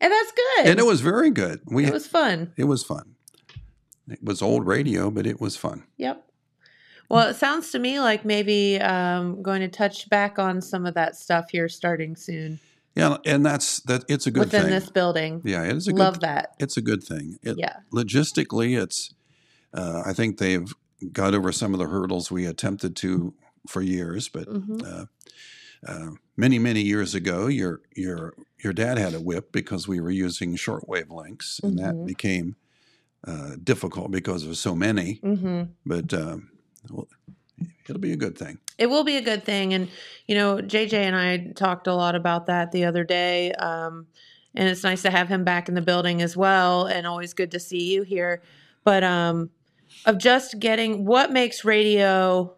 [0.00, 0.66] that's good.
[0.66, 1.60] and it was very good.
[1.64, 2.52] We, it was fun.
[2.58, 3.14] it was fun.
[4.10, 5.84] It was old radio, but it was fun.
[5.98, 6.24] Yep.
[7.08, 10.94] Well, it sounds to me like maybe um, going to touch back on some of
[10.94, 12.60] that stuff here starting soon
[12.94, 14.04] Yeah, and that's that.
[14.08, 14.60] It's a good thing.
[14.60, 14.80] within thing.
[14.80, 15.40] this building.
[15.44, 16.20] yeah, it is a Love good.
[16.22, 16.54] that.
[16.60, 17.38] It's a good thing.
[17.42, 17.76] It, Yeah.
[17.92, 19.12] Logistically, it's.
[19.74, 20.72] Uh, I think they've
[21.12, 23.34] got over some of the hurdles we attempted to
[23.68, 25.04] for years, but hmm uh,
[25.86, 30.10] uh, many many years ago, your your your dad had a whip because we were
[30.10, 31.82] using short wavelengths, and Mhm.
[31.82, 32.56] that became
[33.26, 35.14] uh, difficult because of so many.
[35.22, 36.50] hmm But um,
[36.90, 37.08] well,
[37.88, 38.58] it'll be a good thing.
[38.78, 39.74] It will be a good thing.
[39.74, 39.88] And,
[40.26, 43.52] you know, JJ and I talked a lot about that the other day.
[43.52, 44.06] Um,
[44.54, 46.86] and it's nice to have him back in the building as well.
[46.86, 48.42] And always good to see you here.
[48.84, 49.50] But um,
[50.06, 52.54] of just getting what makes radio.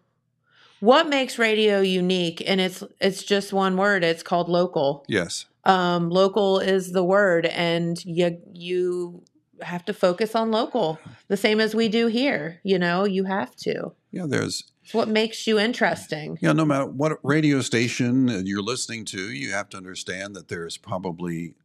[0.79, 2.43] What makes radio unique?
[2.45, 4.03] And it's it's just one word.
[4.03, 5.05] It's called local.
[5.07, 5.45] Yes.
[5.65, 9.23] Um, local is the word, and you you
[9.61, 12.59] have to focus on local, the same as we do here.
[12.63, 13.93] You know, you have to.
[14.11, 14.25] Yeah.
[14.27, 16.37] There's It's what makes you interesting.
[16.41, 20.77] Yeah, no matter what radio station you're listening to, you have to understand that there's
[20.77, 21.55] probably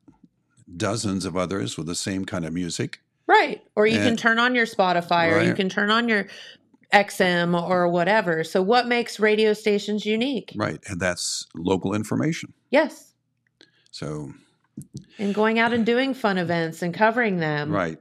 [0.76, 3.00] dozens of others with the same kind of music.
[3.26, 3.62] Right.
[3.76, 6.28] Or you can turn on your Spotify or you can turn on your
[6.94, 8.42] XM or whatever.
[8.42, 10.52] So, what makes radio stations unique?
[10.56, 10.80] Right.
[10.88, 12.54] And that's local information.
[12.70, 13.12] Yes.
[13.90, 14.32] So,
[15.18, 17.70] And going out and doing fun events and covering them.
[17.72, 17.98] right.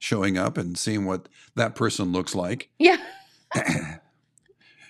[0.00, 2.68] Showing up and seeing what that person looks like.
[2.78, 2.98] Yeah.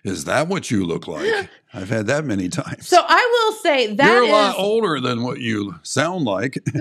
[0.05, 1.49] Is that what you look like?
[1.75, 2.89] I've had that many times.
[2.89, 6.59] So, I will say that You're a is- lot older than what you sound like.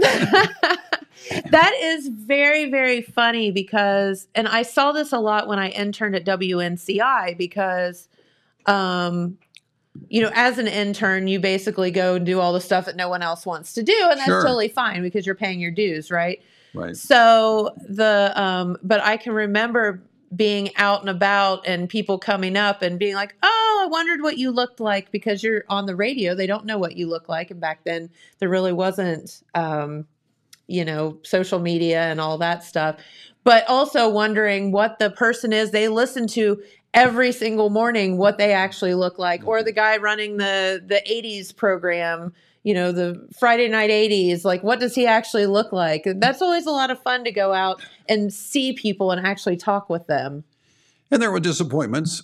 [1.49, 6.15] that is very very funny because and i saw this a lot when i interned
[6.15, 8.07] at wnci because
[8.67, 9.37] um
[10.09, 13.09] you know as an intern you basically go and do all the stuff that no
[13.09, 14.41] one else wants to do and that's Sure.
[14.41, 16.41] totally fine because you're paying your dues right
[16.73, 16.95] right.
[16.95, 20.01] so the um but I can remember
[20.35, 24.37] being out and about and people coming up and being like, "Oh, I wondered what
[24.37, 26.35] you looked like because you're on the radio.
[26.35, 30.05] They don't know what you look like." And back then there really wasn't um
[30.69, 32.97] you know, social media and all that stuff.
[33.45, 36.61] But also wondering what the person is they listen to
[36.93, 39.79] every single morning what they actually look like or the mm-hmm.
[39.79, 42.33] guy running the the 80s program
[42.63, 46.65] you know the friday night 80s like what does he actually look like that's always
[46.65, 50.43] a lot of fun to go out and see people and actually talk with them
[51.09, 52.23] And there were disappointments.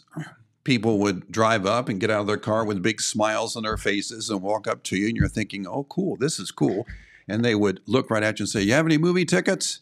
[0.63, 3.77] People would drive up and get out of their car with big smiles on their
[3.77, 6.87] faces and walk up to you, and you're thinking, oh, cool, this is cool.
[7.27, 9.79] And they would look right at you and say, You have any movie tickets?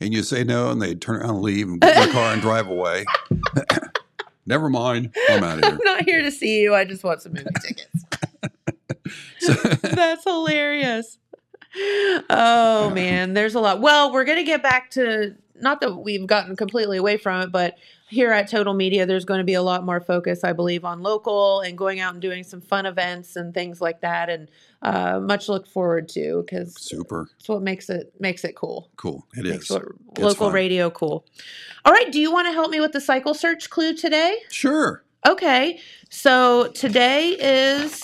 [0.00, 2.32] And you say no, and they'd turn around and leave and get in their car
[2.32, 3.04] and drive away.
[4.50, 6.74] Never mind, I'm out of i'm not here to see you.
[6.74, 8.04] I just want some movie tickets.
[9.40, 11.18] So, That's hilarious.
[12.28, 13.80] Oh man, there's a lot.
[13.80, 17.76] Well, we're gonna get back to not that we've gotten completely away from it, but
[18.08, 21.00] here at Total Media, there's going to be a lot more focus, I believe, on
[21.00, 24.48] local and going out and doing some fun events and things like that, and
[24.82, 28.88] uh, much look forward to because super it's what makes it makes it cool.
[28.96, 29.26] cool.
[29.36, 29.70] It Makes is.
[29.70, 30.52] what- local fun.
[30.54, 31.24] radio cool.
[31.84, 34.36] All right, do you want to help me with the cycle search clue today?
[34.50, 35.02] Sure.
[35.28, 35.78] Okay,
[36.08, 38.02] so today is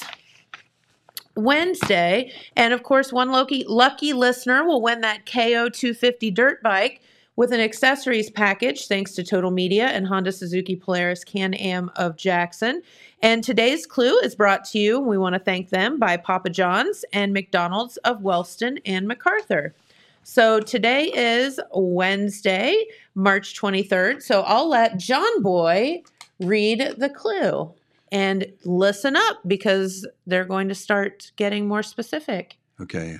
[1.35, 7.01] Wednesday, and of course, one lucky lucky listener will win that KO 250 dirt bike,
[7.37, 12.17] with an accessories package thanks to Total Media and Honda Suzuki Polaris Can Am of
[12.17, 12.83] Jackson.
[13.23, 17.05] And today's clue is brought to you, we want to thank them, by Papa John's
[17.13, 19.75] and McDonald's of Wellston and MacArthur.
[20.23, 22.85] So today is Wednesday,
[23.15, 24.23] March 23rd.
[24.23, 26.03] So I'll let John Boy
[26.41, 27.73] read the clue
[28.11, 32.59] and listen up because they're going to start getting more specific.
[32.81, 33.19] Okay.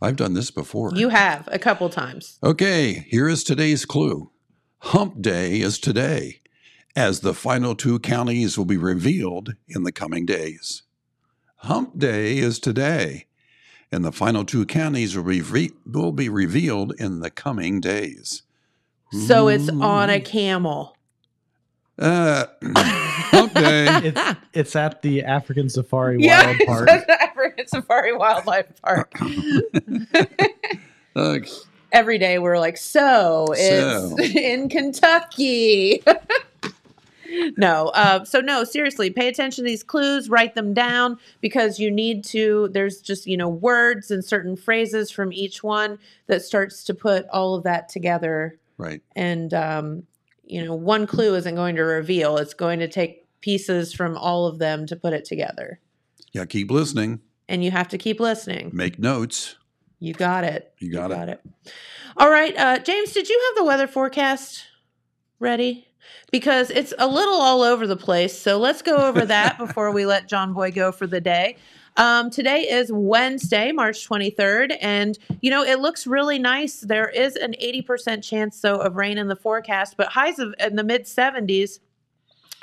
[0.00, 0.92] I've done this before.
[0.94, 2.38] You have a couple times.
[2.42, 4.30] Okay, here is today's clue.
[4.78, 6.40] Hump Day is today,
[6.94, 10.82] as the final two counties will be revealed in the coming days.
[11.60, 13.26] Hump Day is today,
[13.90, 18.42] and the final two counties will be, re- will be revealed in the coming days.
[19.26, 20.95] So it's on a camel.
[21.98, 22.44] Uh,
[22.74, 23.86] hump Day.
[24.04, 24.20] It's
[24.52, 26.90] it's at the African Safari Yeah, Wild it's Park.
[26.90, 29.12] at the African Safari Wildlife Park.
[31.16, 31.38] Uh,
[31.92, 34.18] Every day we're like, so it's So.
[34.38, 36.02] in Kentucky.
[37.56, 41.90] no, uh, so no, seriously, pay attention to these clues, write them down because you
[41.90, 42.68] need to.
[42.68, 47.26] There's just you know words and certain phrases from each one that starts to put
[47.28, 49.00] all of that together right.
[49.14, 50.02] and um,
[50.46, 52.36] you know one clue isn't going to reveal.
[52.38, 55.80] It's going to take pieces from all of them to put it together.
[56.32, 57.20] Yeah, keep listening.
[57.48, 58.70] and you have to keep listening.
[58.72, 59.56] Make notes.
[60.00, 60.72] you got it.
[60.78, 61.40] You got it.
[62.16, 64.64] all right uh, james did you have the weather forecast
[65.38, 65.86] ready?
[66.32, 70.06] Because it's a little all over the place so let's go over that before we
[70.06, 71.56] let john boy go for the day
[71.96, 76.80] um, today is Wednesday, March 23rd, and you know it looks really nice.
[76.80, 80.76] There is an 80% chance, though, of rain in the forecast, but highs of in
[80.76, 81.78] the mid 70s,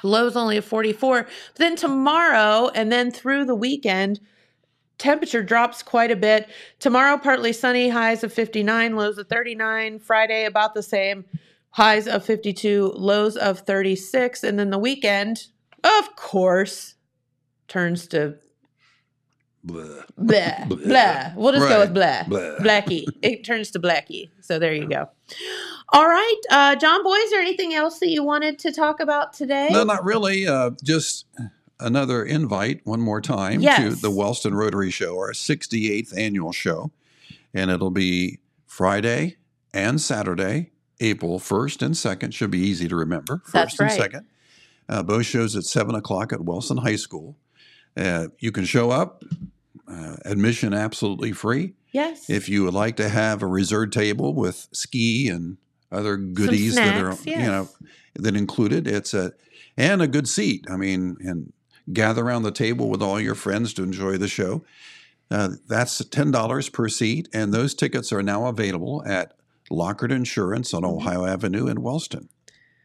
[0.03, 1.23] lows only of 44.
[1.23, 4.19] But then tomorrow, and then through the weekend,
[4.97, 6.47] temperature drops quite a bit.
[6.79, 9.99] Tomorrow, partly sunny, highs of 59, lows of 39.
[9.99, 11.25] Friday, about the same,
[11.71, 15.47] highs of 52, lows of 36, and then the weekend,
[15.83, 16.95] of course,
[17.67, 18.37] turns to
[19.63, 19.83] Blah.
[20.17, 20.77] blah, Blah.
[20.77, 21.31] blah.
[21.35, 22.23] We'll just go with blah.
[22.23, 22.57] Blah.
[22.59, 23.05] Blacky.
[23.21, 24.29] It turns to blacky.
[24.41, 25.07] So there you go.
[25.89, 26.41] All right.
[26.49, 29.69] Uh, John Boy, is there anything else that you wanted to talk about today?
[29.71, 30.47] No, not really.
[30.47, 31.25] Uh, just
[31.79, 36.91] another invite one more time to the Wellston Rotary Show, our 68th annual show.
[37.53, 39.37] And it'll be Friday
[39.73, 42.33] and Saturday, April 1st and 2nd.
[42.33, 43.41] Should be easy to remember.
[43.47, 44.11] 1st That's and right.
[44.11, 44.25] 2nd.
[44.89, 47.37] Uh, both shows at 7 o'clock at Wellston High School.
[47.95, 49.23] Uh, you can show up,
[49.93, 51.73] uh, admission absolutely free.
[51.91, 52.29] Yes.
[52.29, 55.57] If you would like to have a reserved table with ski and
[55.91, 57.69] other goodies that are snacks, you know
[58.15, 59.33] that included, it's a
[59.77, 60.65] and a good seat.
[60.69, 61.53] I mean, and
[61.91, 64.63] gather around the table with all your friends to enjoy the show.
[65.29, 69.33] Uh, that's ten dollars per seat, and those tickets are now available at
[69.69, 70.97] Lockard Insurance on Mm-hmm.
[70.97, 72.29] Ohio Avenue in Wellston.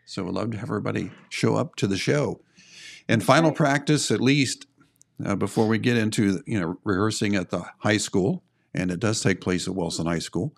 [0.06, 2.40] So we'd love to have everybody show up to the show.
[3.08, 4.66] And final practice, at least
[5.24, 8.42] uh, before we get into you know rehearsing at the high school,
[8.74, 10.54] and it does take place at Wellston High School,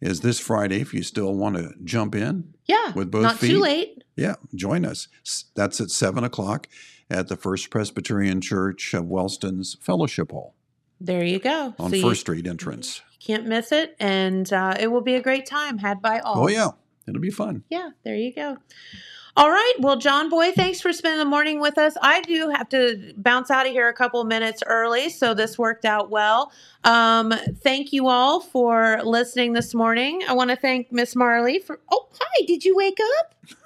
[0.00, 0.80] is this Friday.
[0.80, 2.92] If you still want to jump in, yeah.
[2.94, 3.50] with both Not feet.
[3.50, 4.04] too late.
[4.16, 5.08] yeah, join us.
[5.54, 6.68] That's at seven o'clock
[7.10, 10.54] at the First Presbyterian Church of Wellston's Fellowship Hall
[11.00, 11.74] There you go.
[11.78, 13.00] on So First Street entrance.
[13.18, 13.96] can't miss it.
[13.98, 16.44] And uh, it will be a great time had by all.
[16.44, 16.70] Oh yeah,
[17.06, 17.64] it'll be fun.
[17.70, 18.58] Yeah, there you go.
[19.38, 19.74] All right.
[19.78, 21.96] Well, John Boy, thanks for spending the morning with us.
[22.02, 25.84] I do have to bounce out of here a couple minutes early, so this worked
[25.84, 26.50] out well.
[26.82, 27.32] Um,
[27.62, 30.24] thank you all for listening this morning.
[30.28, 31.78] I want to thank Miss Marley for.
[31.92, 32.46] Oh, hi!
[32.48, 33.36] Did you wake up?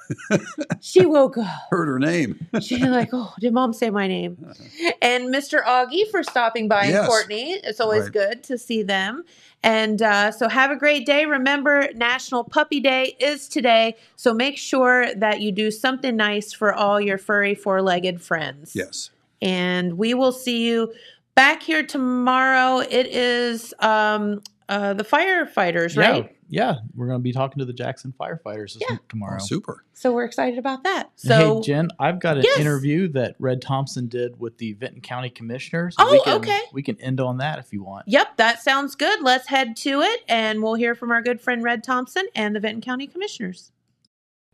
[0.81, 1.47] she woke up.
[1.71, 2.47] Heard her name.
[2.61, 4.37] She's like, oh, did mom say my name?
[5.03, 5.65] And Mr.
[5.65, 7.53] Augie for stopping by and Courtney.
[7.53, 8.13] It's always Right.
[8.13, 9.25] good to see them.
[9.63, 11.25] And uh, so have a great day.
[11.25, 13.97] Remember, National Puppy Day is today.
[14.17, 18.75] So make sure that you do something nice for all your furry four legged friends.
[18.75, 19.11] Yes.
[19.41, 20.93] And we will see you
[21.35, 22.79] back here tomorrow.
[22.79, 26.37] It is um, uh, the firefighters, Yeah, right?
[26.53, 26.77] Yeah.
[26.95, 28.99] We're going to be talking to the Jackson firefighters this Yeah.
[29.09, 29.39] tomorrow.
[29.41, 29.85] Oh, super.
[29.95, 31.11] So we're excited about that.
[31.17, 32.61] So, hey, Jen, I've got an Yes.
[32.61, 35.97] interview that Red Thompson did with the Vinton County Commissioners.
[35.99, 36.61] Oh, we can, okay.
[36.73, 38.07] We can end on that if you want.
[38.07, 39.23] Yep, that sounds good.
[39.23, 42.61] Let's head to it, and we'll hear from our good friend Red Thompson and the
[42.61, 43.73] Vinton County Commissioners.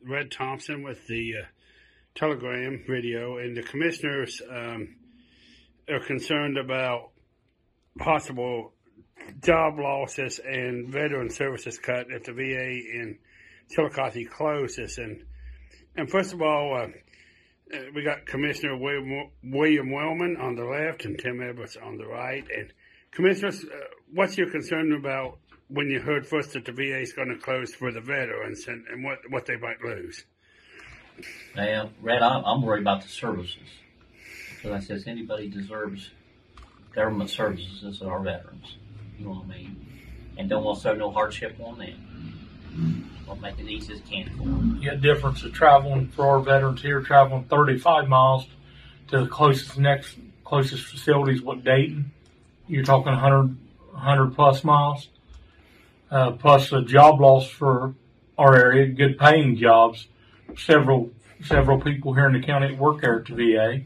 [0.00, 1.46] Red Thompson with the uh,
[2.14, 4.94] Telegram video, and the commissioners um,
[5.90, 7.10] are concerned about
[7.98, 8.72] possible
[9.42, 13.18] job losses and veteran services cut at the VA in
[13.70, 14.98] Chillicothe closes.
[14.98, 15.24] And
[15.96, 16.86] and first of all, uh,
[17.74, 22.06] uh, we got Commissioner William, William Wellman on the left and Tim Edwards on the
[22.06, 22.44] right.
[22.56, 22.72] And
[23.10, 23.68] commissioners, uh,
[24.14, 27.74] what's your concern about when you heard first that the VA is going to close
[27.74, 30.24] for the veterans and, and what, what they might lose?
[31.56, 33.56] Well, Red, I'm, I'm worried about the services.
[34.56, 36.10] Because I says anybody deserves
[36.94, 38.76] government services as our veterans.
[39.18, 39.86] You know what I mean?
[40.36, 43.08] And don't want to throw no hardship on them.
[43.28, 44.78] I'll make it easy as can for them.
[44.80, 48.46] You got difference of traveling for our veterans here, traveling 35 miles
[49.08, 51.42] to the closest next closest facilities.
[51.42, 52.12] What Dayton?
[52.68, 53.56] You're talking 100,
[53.92, 55.08] 100 plus miles.
[56.10, 57.94] Uh, plus the job loss for
[58.38, 60.06] our area, good paying jobs.
[60.56, 61.10] Several
[61.44, 63.80] several people here in the county that work there at the VA.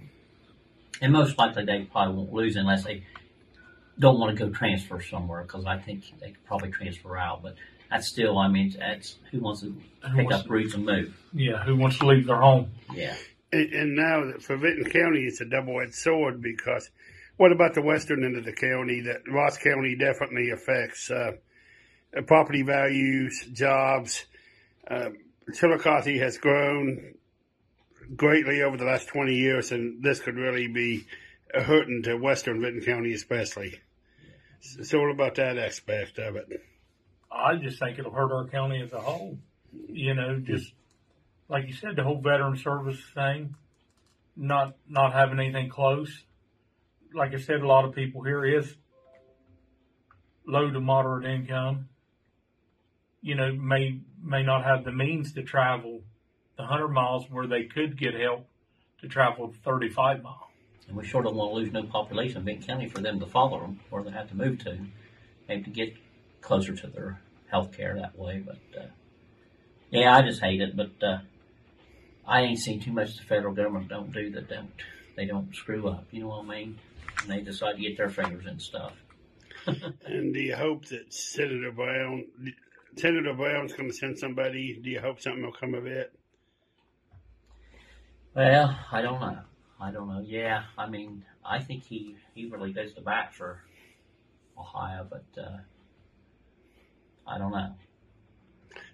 [1.00, 3.02] And most likely they probably won't lose unless they
[4.02, 7.42] don't want to go transfer somewhere because I think they could probably transfer out.
[7.42, 7.54] But
[7.90, 9.74] that's still, I mean, that's who wants to
[10.14, 11.16] pick wants up roots and move.
[11.32, 12.70] Yeah, who wants to leave their home?
[12.92, 13.14] Yeah.
[13.52, 16.90] And, and now that for Vinton County, it's a double-edged sword because
[17.36, 19.02] what about the western end of the county?
[19.02, 21.32] That Ross County definitely affects uh,
[22.16, 24.24] uh, property values, jobs.
[24.90, 25.10] Uh,
[25.54, 27.14] Chillicothe has grown
[28.16, 31.06] greatly over the last 20 years, and this could really be
[31.54, 33.80] hurting to western Vinton County, especially.
[34.62, 36.48] So, what about that aspect of it?
[37.30, 39.38] I just think it'll hurt our county as a whole.
[39.88, 40.72] You know, just
[41.48, 43.56] like you said, the whole veteran service thing,
[44.36, 46.24] not not having anything close.
[47.12, 48.72] Like I said, a lot of people here is
[50.46, 51.88] low to moderate income.
[53.20, 56.02] You know, may may not have the means to travel
[56.56, 58.46] the hundred miles where they could get help
[59.00, 60.51] to travel thirty five miles.
[60.88, 63.26] And we sure don't want to lose no population in Vinton County for them to
[63.26, 64.78] follow them where they have to move to,
[65.48, 65.94] maybe to get
[66.40, 67.20] closer to their
[67.50, 68.42] health care that way.
[68.44, 68.86] But uh,
[69.90, 70.76] yeah, I just hate it.
[70.76, 71.18] But uh,
[72.26, 74.72] I ain't seen too much the federal government don't do that don't
[75.16, 76.06] they don't screw up.
[76.10, 76.78] You know what I mean?
[77.20, 78.92] And they decide to get their fingers in stuff.
[80.04, 82.24] And do you hope that Senator Brown,
[82.96, 84.80] Senator Brown's going to send somebody?
[84.82, 86.12] Do you hope something will come of it?
[88.34, 89.38] Well, I don't know.
[89.82, 90.22] I don't know.
[90.24, 93.60] Yeah, I mean, I think he he really goes to bat for
[94.56, 95.58] Ohio, but uh,
[97.26, 97.74] I don't know.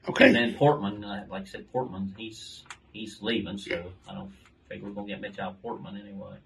[0.09, 0.27] Okay.
[0.27, 4.33] And then Portman, uh, like I said, Portman, he's he's leaving, so I don't
[4.71, 6.37] think we're gonna get Mitch out of Portman anyway.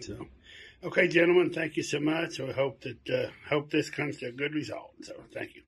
[0.00, 0.26] So,
[0.82, 2.40] okay, gentlemen, thank you so much.
[2.40, 4.94] We hope that uh, hope this comes to a good result.
[5.02, 5.62] So, thank you.